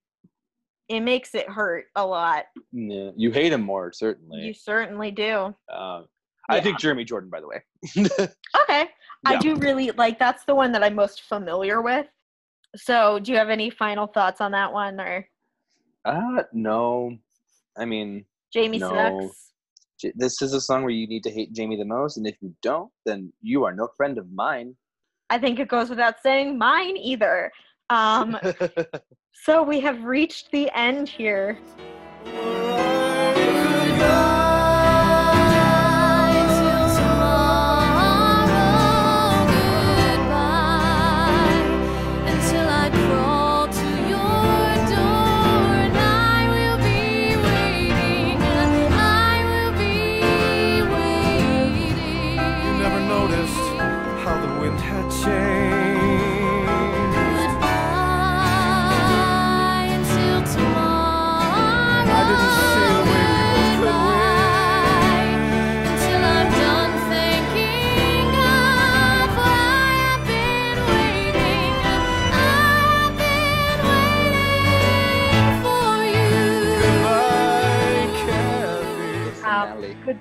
[0.91, 2.43] It makes it hurt a lot.
[2.73, 3.11] Yeah.
[3.15, 4.41] You hate him more, certainly.
[4.41, 5.09] You certainly.
[5.09, 5.55] do.
[5.73, 6.07] Um,
[6.49, 6.61] I Yeah.
[6.63, 7.63] think Jeremy Jordan, by the way.
[8.63, 8.89] Okay.
[9.25, 9.39] I Yeah.
[9.39, 12.07] do really like that's the one that I'm most familiar with.
[12.75, 15.25] So, do you have any final thoughts on that one or
[16.03, 17.17] Uh, no.
[17.77, 19.29] I mean, Jamie No.
[19.29, 20.13] sucks?
[20.15, 22.53] This is a song where you need to hate Jamie the most, and if you
[22.61, 24.75] don't, then you are no friend of mine.
[25.29, 27.49] I think it goes without saying mine either.
[27.89, 28.37] Um
[29.43, 31.57] so we have reached the end here.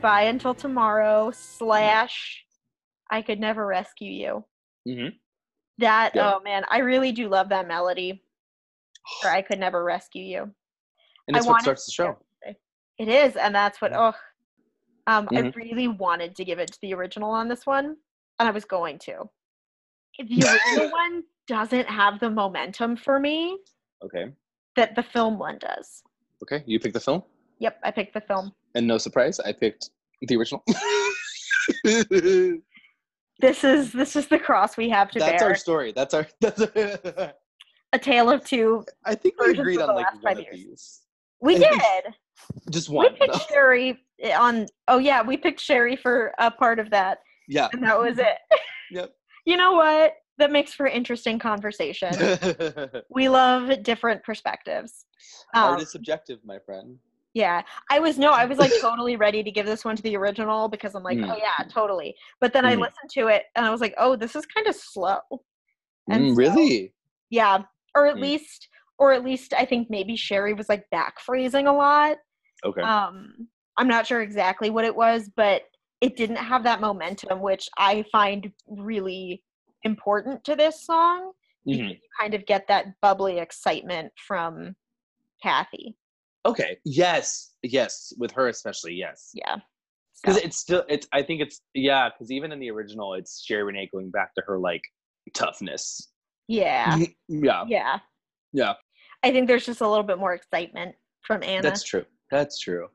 [0.01, 0.31] Goodbye, Cathy.
[0.31, 0.31] Finale.
[0.31, 2.45] Goodbye until tomorrow slash
[3.11, 4.45] I could never rescue you.
[4.87, 5.19] Mhm.
[5.79, 6.35] That Yeah.
[6.37, 8.25] oh man, I really do love that melody.
[9.25, 10.55] Or I could never rescue you.
[11.29, 12.19] And I it's what starts the show.
[12.99, 14.15] It is, and that's what oh
[15.07, 15.55] um I Mhm.
[15.55, 17.97] really wanted to give it to the original on this one,
[18.39, 19.31] and I was going to.
[20.19, 20.45] The
[20.85, 23.59] original one doesn't have the momentum for me
[24.03, 24.35] Okay.
[24.77, 26.03] that the film one does.
[26.43, 26.63] Okay.
[26.67, 27.23] You pick the film,
[27.59, 28.55] Yep, I picked the film.
[28.75, 29.91] And no surprise, I picked
[30.23, 30.63] the original.
[33.41, 35.49] This is this is the cross we have to that's bear.
[35.51, 35.93] our story.
[35.97, 36.27] That's our.
[36.43, 37.33] That's our
[37.95, 38.85] A tale of two.
[39.07, 40.55] I think we agreed on like last one five of years.
[40.69, 41.01] these.
[41.41, 41.59] We I
[42.03, 42.15] did.
[42.71, 43.15] Just We one.
[43.15, 43.39] picked though.
[43.51, 43.99] Sherie
[44.37, 44.67] on.
[44.89, 47.19] Oh yeah, we picked Sherie for a part of that,
[47.49, 47.69] Yeah.
[47.73, 48.37] and that was it.
[48.93, 49.11] Yep.
[49.47, 50.15] You know what?
[50.39, 52.11] That makes for interesting conversation.
[53.09, 55.07] we love different perspectives.
[55.55, 56.99] Um, Art is subjective, my friend.
[57.35, 60.17] Yeah, I was no, I was like totally ready to give this one to the
[60.17, 61.31] original because I'm like, Mm.
[61.33, 62.15] oh yeah, totally.
[62.41, 62.81] But then I Mm.
[62.81, 65.19] listened to it and I was like, oh, this is kind of slow.
[66.11, 66.95] And Mm, so- really?
[67.31, 67.63] Yeah,
[67.95, 68.23] or at Mm.
[68.23, 72.19] least, or at least, I think maybe Sherie was like back phrasing a lot.
[72.65, 72.83] Okay.
[72.83, 75.63] Um, I'm not sure exactly what it was, but
[76.01, 79.43] it didn't have that momentum, which I find really
[79.85, 81.33] important to this song.
[81.67, 81.91] Mhm.
[81.91, 84.75] You kind of get that bubbly excitement from
[85.43, 85.97] Cathy.
[86.47, 86.79] Okay.
[86.85, 87.53] Yes.
[87.63, 88.13] Yes.
[88.19, 88.95] With her especially.
[88.95, 89.31] Yes.
[89.35, 89.57] Yeah.
[90.23, 90.85] Because So, it's still.
[90.89, 91.07] It's.
[91.13, 91.61] I think it's.
[91.75, 92.09] Yeah.
[92.11, 94.83] Because even in the original, it's Sherie Rene going back to her like
[95.35, 96.11] toughness.
[96.49, 96.99] yeah,
[97.29, 97.65] Yeah.
[97.69, 97.99] yeah.
[98.53, 98.73] Yeah.
[99.23, 101.63] I think there's just a little bit more excitement from Anna.
[101.63, 102.05] That's true.
[102.31, 102.89] That's true.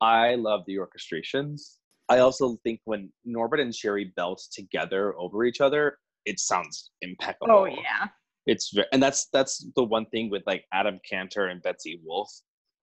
[0.00, 1.76] I love the orchestrations.
[2.08, 7.52] I also think when Norbert and Sherie belt together over each other, it sounds impeccable.
[7.52, 8.06] oh yeah.
[8.46, 12.30] It's ve- and that's that's the one thing with like Adam Kantor and Betsy Wolfe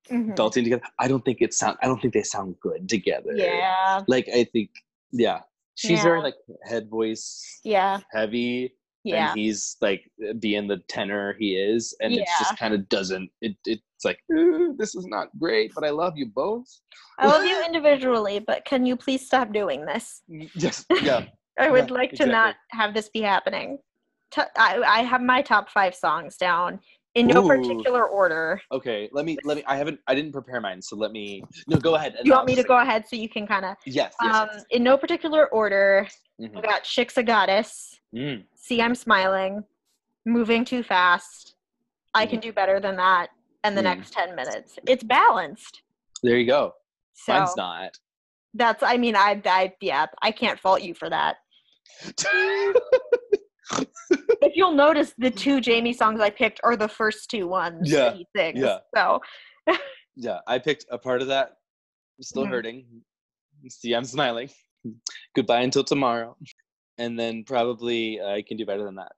[0.10, 0.36] Mhm.
[0.36, 0.84] belting together.
[1.00, 1.78] I don't think it sound.
[1.82, 3.34] I don't think they sound good together.
[3.34, 4.02] Yeah.
[4.08, 4.70] Like I think,
[5.12, 5.42] yeah,
[5.76, 8.00] she's very like head voice Yeah.
[8.12, 9.30] heavy, Yeah.
[9.30, 10.10] and he's like
[10.40, 13.30] being the tenor he is, and it just kind of doesn't.
[13.42, 14.20] It it's like
[14.78, 16.68] this is not great, but I love you both.
[17.20, 20.22] I love you individually, but can you please stop doing this?
[20.56, 21.26] Yes, yeah.
[21.60, 23.78] I would Yeah, like to not have this be happening.
[24.58, 26.80] I, I have my top five songs down
[27.15, 27.48] in no Ooh.
[27.48, 28.60] particular order.
[28.72, 29.64] Okay, let me let me.
[29.68, 29.99] I haven't.
[30.07, 31.44] I didn't prepare mine, so let me.
[31.68, 32.15] No, go ahead.
[32.23, 34.15] You want me to go ahead so you can kind of, Yes.
[34.22, 34.65] yes, um, yes.
[34.72, 36.07] in no particular order.
[36.41, 36.56] Mhm.
[36.56, 39.64] We got Shiksa Goddess, Mm, See I'm Smiling,
[40.26, 41.56] Moving Too Fast,
[42.15, 43.30] I Can Do Better Than That,
[43.64, 43.85] and the Mm.
[43.85, 44.77] next 10 minutes.
[44.88, 45.81] It's balanced.
[46.23, 46.73] there you go.
[47.14, 47.98] So Mine's not.
[48.56, 51.35] that's, I mean, I, I, yeah, I can't fault you for that.
[54.44, 58.10] If you'll notice, the two Jamie songs I picked are the first two ones Yeah,
[58.11, 58.60] that he sings.
[58.60, 58.80] yeah.
[58.95, 59.20] So,
[60.15, 61.53] yeah, I picked a part of that.
[62.22, 62.49] Still Mhm.
[62.49, 63.03] hurting.
[63.70, 64.49] See, I'm smiling.
[65.36, 66.36] Goodbye until tomorrow,
[66.98, 69.14] and then probably uh, I can do better than that.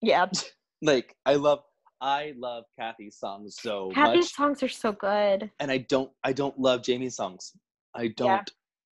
[0.00, 0.26] yeah.
[0.80, 1.64] Like I love,
[2.00, 5.50] I love Cathy's songs so Happy's much, songs are so good.
[5.58, 7.52] and I don't, I don't love Jamie's songs.
[7.96, 8.28] I don't.
[8.28, 8.44] Yeah.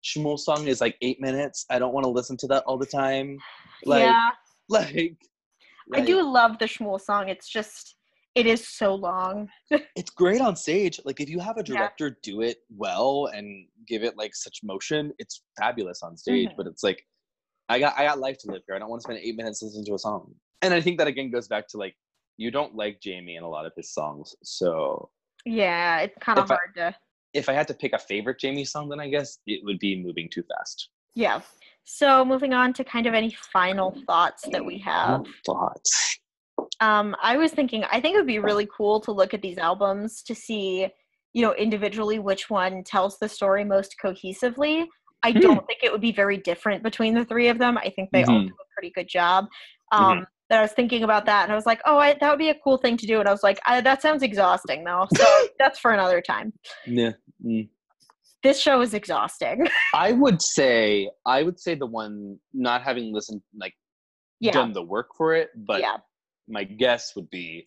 [0.03, 1.67] Schmuel's song is like eight minutes.
[1.69, 3.37] I don't want to listen to that all the time.
[3.85, 4.31] Like, yeah.
[4.71, 5.19] like,
[5.93, 7.29] I do love the Schmuel song.
[7.29, 7.97] It's just,
[8.35, 9.49] it is so long.
[9.97, 11.01] it's great on stage.
[11.05, 11.75] Like if you have a Yeah.
[11.77, 16.49] director do it well and give it like such motion, it's fabulous on stage.
[16.51, 16.57] Mhm.
[16.57, 17.05] But it's like
[17.69, 18.77] I got I got life to live here.
[18.77, 20.35] I don't want to spend eight minutes listening to a song.
[20.63, 21.95] And I think that again goes back to like
[22.37, 24.35] you don't like Jamie in a lot of his songs.
[24.43, 25.11] So
[25.45, 26.97] Yeah, it's kind of If I- hard to.
[27.35, 30.03] if I had to pick a favorite Jamie song, then I guess it would be
[30.03, 30.89] Moving Too Fast.
[31.15, 31.43] Yeah.
[31.85, 35.25] So moving on to kind of any final thoughts that we have.
[35.45, 36.19] Thoughts.
[36.81, 39.59] Um, I was thinking, I think it would be really cool to look at these
[39.59, 40.89] albums to see,
[41.33, 44.87] you know, individually which one tells the story most cohesively.
[45.23, 45.39] I Hmm.
[45.41, 47.79] don't think it would be very different between the three of them.
[47.79, 48.49] I think they all Mhm.
[48.49, 49.47] do a pretty good job.
[49.93, 52.39] Um, But I was thinking about that, and I was like, "Oh, I, that would
[52.39, 55.07] be a cool thing to do." And I was like, I, "That sounds exhausting, though."
[55.17, 55.25] So
[55.59, 56.53] that's for another time.
[56.87, 57.13] Yeah.
[57.43, 57.67] mm.
[58.45, 59.67] This show is exhausting.
[59.95, 63.75] I would say I would say the one not having listened like
[64.39, 65.97] yeah, done the work for it, but yeah,
[66.47, 67.67] my guess would be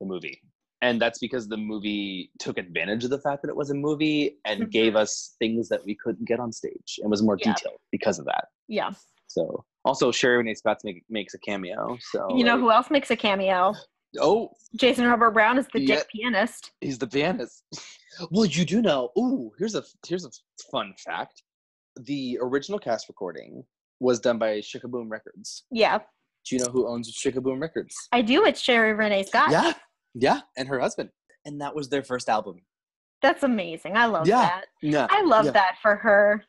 [0.00, 0.38] the movie.
[0.82, 4.36] And that's because the movie took advantage of the fact that it was a movie
[4.44, 4.70] and Mhm.
[4.70, 7.54] gave us things that we couldn't get on stage and was more Yeah.
[7.54, 8.46] detailed because of that.
[8.68, 8.90] yeah.
[9.28, 11.96] So also Sherie Rene Spatz make, makes a cameo.
[12.10, 13.72] So you know like- who else makes a cameo?
[14.20, 15.96] Oh, Jason Robert Brown is the Yeah.
[15.96, 16.72] dick pianist.
[16.82, 17.64] he's the pianist.
[18.30, 19.10] well, you do know.
[19.18, 20.30] Ooh, here's a here's a
[20.70, 21.42] fun fact.
[21.96, 23.64] The original cast recording
[24.00, 25.64] was done by Sh-K-Boom Records.
[25.70, 25.98] Yeah,
[26.46, 27.94] Do you know who owns Sh-K-Boom Records?
[28.10, 28.44] I do.
[28.44, 29.50] It's Sherie Rene Scott.
[29.50, 29.72] Yeah,
[30.14, 31.10] yeah, and her husband.
[31.44, 32.62] And that was their first album.
[33.20, 33.96] That's amazing.
[33.96, 34.40] I love Yeah.
[34.42, 34.64] that.
[34.80, 35.50] Yeah, I love yeah.
[35.52, 36.44] that for her.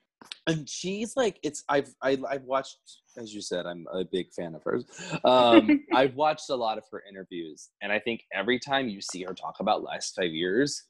[0.47, 2.77] and she's like it's i've I, i've watched
[3.17, 4.85] as you said i'm a big fan of hers
[5.25, 9.23] um i've watched a lot of her interviews and i think every time you see
[9.23, 10.81] her talk about last five years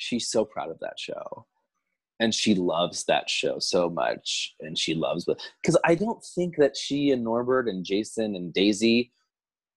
[0.00, 1.46] she's so proud of that show
[2.20, 6.56] and she loves that show so much and she loves it because i don't think
[6.56, 9.12] that she and norbert and jason and daisy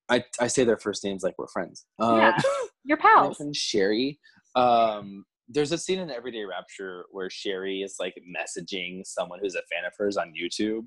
[0.10, 2.42] i i say their first names like we're friends um, Yeah.
[2.86, 3.38] Your pals.
[3.38, 4.20] friend Sherie.
[4.56, 9.62] Um, there's a scene in Everyday Rapture where Sherie is like messaging someone who's a
[9.72, 10.86] fan of hers on YouTube,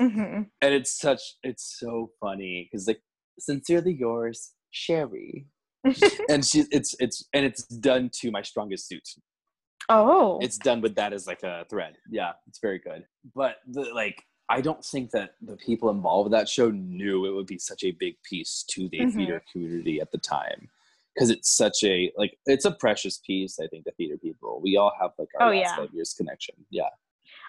[0.00, 3.02] hmm and it's such it's so funny because like
[3.38, 5.46] sincerely yours, Sherie,
[6.28, 9.06] and she it's it's and it's done to my strongest suit.
[9.88, 10.38] Oh.
[10.40, 11.96] It's done with that as like a thread.
[12.10, 13.04] Yeah, it's very good.
[13.34, 14.22] But the like.
[14.50, 17.82] I don't think that the people involved with that show knew it would be such
[17.82, 19.14] a big piece to the Mhm.
[19.14, 20.68] theater community at the time
[21.14, 24.76] because it's such a like it's a precious piece i think the theater people we
[24.76, 25.76] all have like our Oh, last yeah.
[25.76, 26.90] five years connection yeah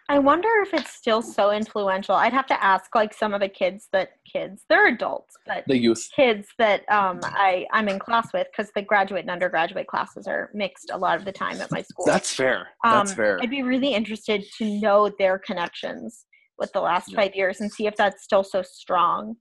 [0.08, 2.14] I wonder if it's still so influential.
[2.14, 5.78] I'd have to ask like some of the kids that kids, they're adults, but the
[5.78, 10.28] youth kids that um I I'm in class with because the graduate and undergraduate classes
[10.28, 12.06] are mixed a lot of the time at my school.
[12.06, 16.26] that's fair that's Um, fair I'd be really interested to know their connections
[16.60, 17.22] with the last Yeah.
[17.22, 19.36] five years and see if that's still so strong.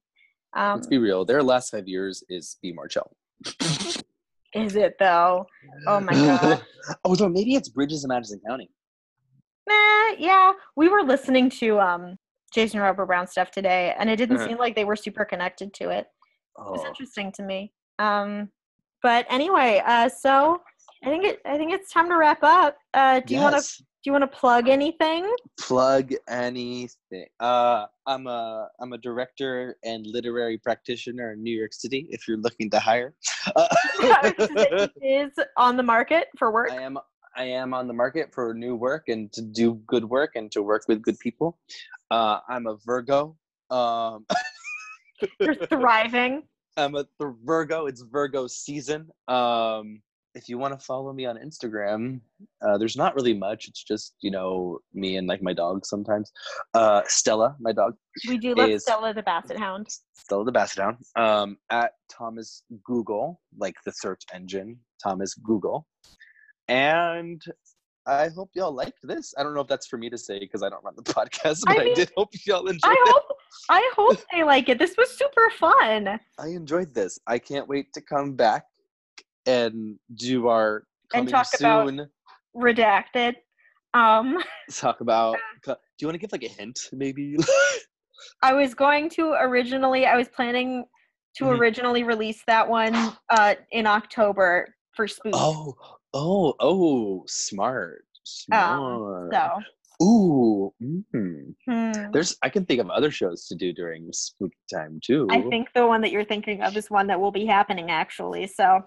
[0.57, 3.11] Um, let's be real their last five years is Be More Chill
[4.55, 5.45] is it though?
[5.89, 6.63] Oh my god.
[7.05, 8.71] oh no maybe it's bridges in madison county
[9.69, 10.53] Nah, yeah.
[10.77, 12.17] We were listening to um
[12.53, 14.49] Jason Robert Brown stuff today, and it didn't Uh-huh.
[14.49, 16.07] seem like they were super connected to it.
[16.59, 17.73] It was oh interesting to me.
[17.99, 18.51] Um,
[19.03, 20.61] but anyway, uh, so
[21.05, 21.41] I think it.
[21.45, 22.77] I think it's time to wrap up.
[22.95, 23.83] Uh, do you want to?
[23.83, 25.31] Do you want to plug anything?
[25.61, 32.07] plug anything uh i'm a i'm a director and literary practitioner in new york city
[32.11, 33.15] if you're looking to hire
[33.57, 33.69] Uh,
[35.03, 36.71] is on the market for work.
[36.73, 36.99] I am
[37.37, 40.63] I am on the market for new work and to do good work and to
[40.63, 41.59] work with good people.
[42.11, 43.37] Uh, I'm a Virgo.
[43.71, 44.27] Um,
[45.41, 46.43] You're thriving.
[46.77, 47.87] I'm a th- Virgo.
[47.87, 49.09] It's Virgo season.
[49.29, 50.01] Um,
[50.37, 52.21] if you want to follow me on Instagram,
[52.61, 53.69] uh, there's not really much.
[53.69, 56.33] It's just you know me and like my dog sometimes.
[56.75, 57.95] Uh, Stella, my dog,
[58.29, 59.87] We do love Is- Stella the Basset Hound.
[60.17, 60.97] Stella the Basset Hound.
[61.17, 65.87] Um, at Thomas Google, like the search engine, Thomas Google.
[66.69, 67.43] And
[68.07, 69.35] I hope y'all liked this.
[69.39, 71.63] I don't know if that's for me to say because I don't run the podcast,
[71.67, 73.13] but I, mean, did hope y'all enjoyed I it.
[73.13, 73.37] hope.
[73.71, 74.79] I hope they like it.
[74.79, 76.19] This was super fun.
[76.39, 77.19] I enjoyed this.
[77.27, 78.65] I can't wait to come back
[79.47, 80.85] and do our
[81.15, 82.09] And coming talk about- soon.
[82.57, 83.35] Redacted.
[83.95, 84.39] Um,
[84.73, 85.37] talk about.
[85.65, 87.37] Do you want to give like a hint, maybe?
[88.43, 90.07] I was going to originally.
[90.07, 90.85] I was planning
[91.37, 91.59] to Mhm.
[91.59, 92.95] originally release that one
[93.31, 95.33] uh, in October for Spook.
[95.35, 95.75] oh,
[96.15, 97.25] oh, oh!
[97.27, 99.33] Smart, smart.
[99.33, 99.63] so
[100.03, 101.55] Ooh, mm.
[101.67, 102.11] hmm.
[102.11, 102.37] there's.
[102.43, 105.29] I can think of other shows to do during spooky time too.
[105.31, 108.47] I think the one that you're thinking of is one that will be happening actually.
[108.49, 108.81] So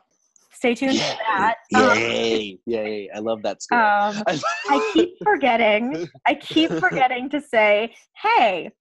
[0.51, 0.99] stay tuned Yay!
[0.99, 1.55] for that.
[1.75, 2.59] Um, Yay!
[2.65, 3.09] Yay!
[3.15, 3.79] I love that score.
[3.79, 6.09] Um, I keep forgetting.
[6.27, 8.71] I keep forgetting to say, hey,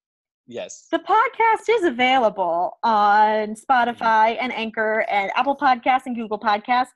[0.48, 0.89] yes.
[0.90, 6.89] the podcast is available on Spotify and Anchor and Apple Podcasts and Google Podcasts.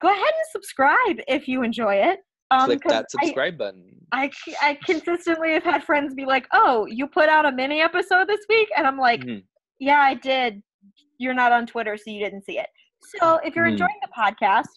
[0.00, 2.20] Go ahead and subscribe if you enjoy it.
[2.50, 3.84] Um, Click that subscribe button.
[4.12, 4.30] I,
[4.62, 8.28] I, I consistently have had friends be like, oh, you put out a mini episode
[8.28, 8.68] this week?
[8.76, 9.42] And I'm like, Mhm.
[9.80, 10.62] yeah, I did.
[11.18, 12.68] You're not on Twitter, so you didn't see it.
[13.20, 13.72] So if you're Mhm.
[13.72, 14.68] enjoying the podcast,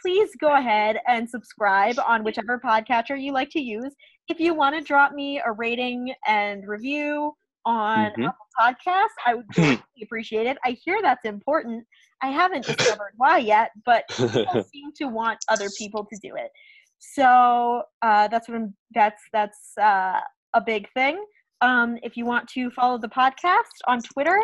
[0.00, 3.94] please go ahead and subscribe on whichever podcatcher you like to use.
[4.28, 7.34] If you want to drop me a rating and review
[7.64, 8.28] on Mhm.
[8.28, 9.46] Apple Podcasts, I would
[9.82, 10.58] greatly appreciate it.
[10.64, 11.86] I hear that's important.
[12.24, 16.50] I haven't discovered why yet, but people seem to want other people to do it.
[16.98, 18.74] So uh, that's what I'm.
[18.94, 20.20] That's that's uh,
[20.54, 21.22] a big thing.
[21.60, 24.38] Um, if you want to follow the podcast on Twitter,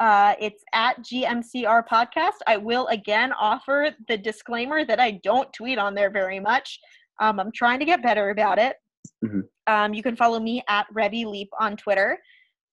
[0.00, 2.38] uh, it's at GMCR Podcast.
[2.48, 6.78] I will again offer the disclaimer that I don't tweet on there very much.
[7.20, 8.76] Um, I'm trying to get better about it.
[9.24, 9.42] Mhm.
[9.66, 12.18] Um, you can follow me at Rebby Leap on Twitter.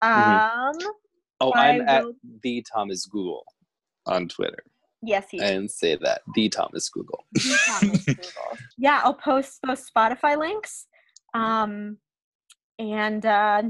[0.02, 0.86] Um, Mhm.
[1.42, 2.06] oh, I'm at
[2.44, 3.44] the Thomas Google
[4.08, 4.64] on Twitter.
[5.04, 7.26] yes, he And say that the Thomas Google.
[7.68, 8.58] Thomas Google.
[8.78, 10.88] Yeah, I'll post those Spotify links.
[11.34, 11.98] Um,
[12.80, 13.64] and uh,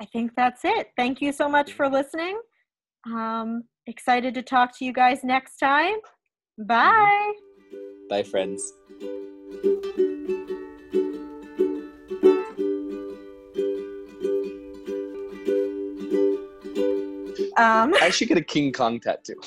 [0.00, 0.88] I think that's it.
[0.96, 2.40] Thank you so much for listening.
[3.06, 5.96] Um, excited to talk to you guys next time.
[6.58, 7.32] Bye.
[8.08, 8.72] Bye, friends.
[17.56, 19.40] Um, I should get a King Kong tattoo.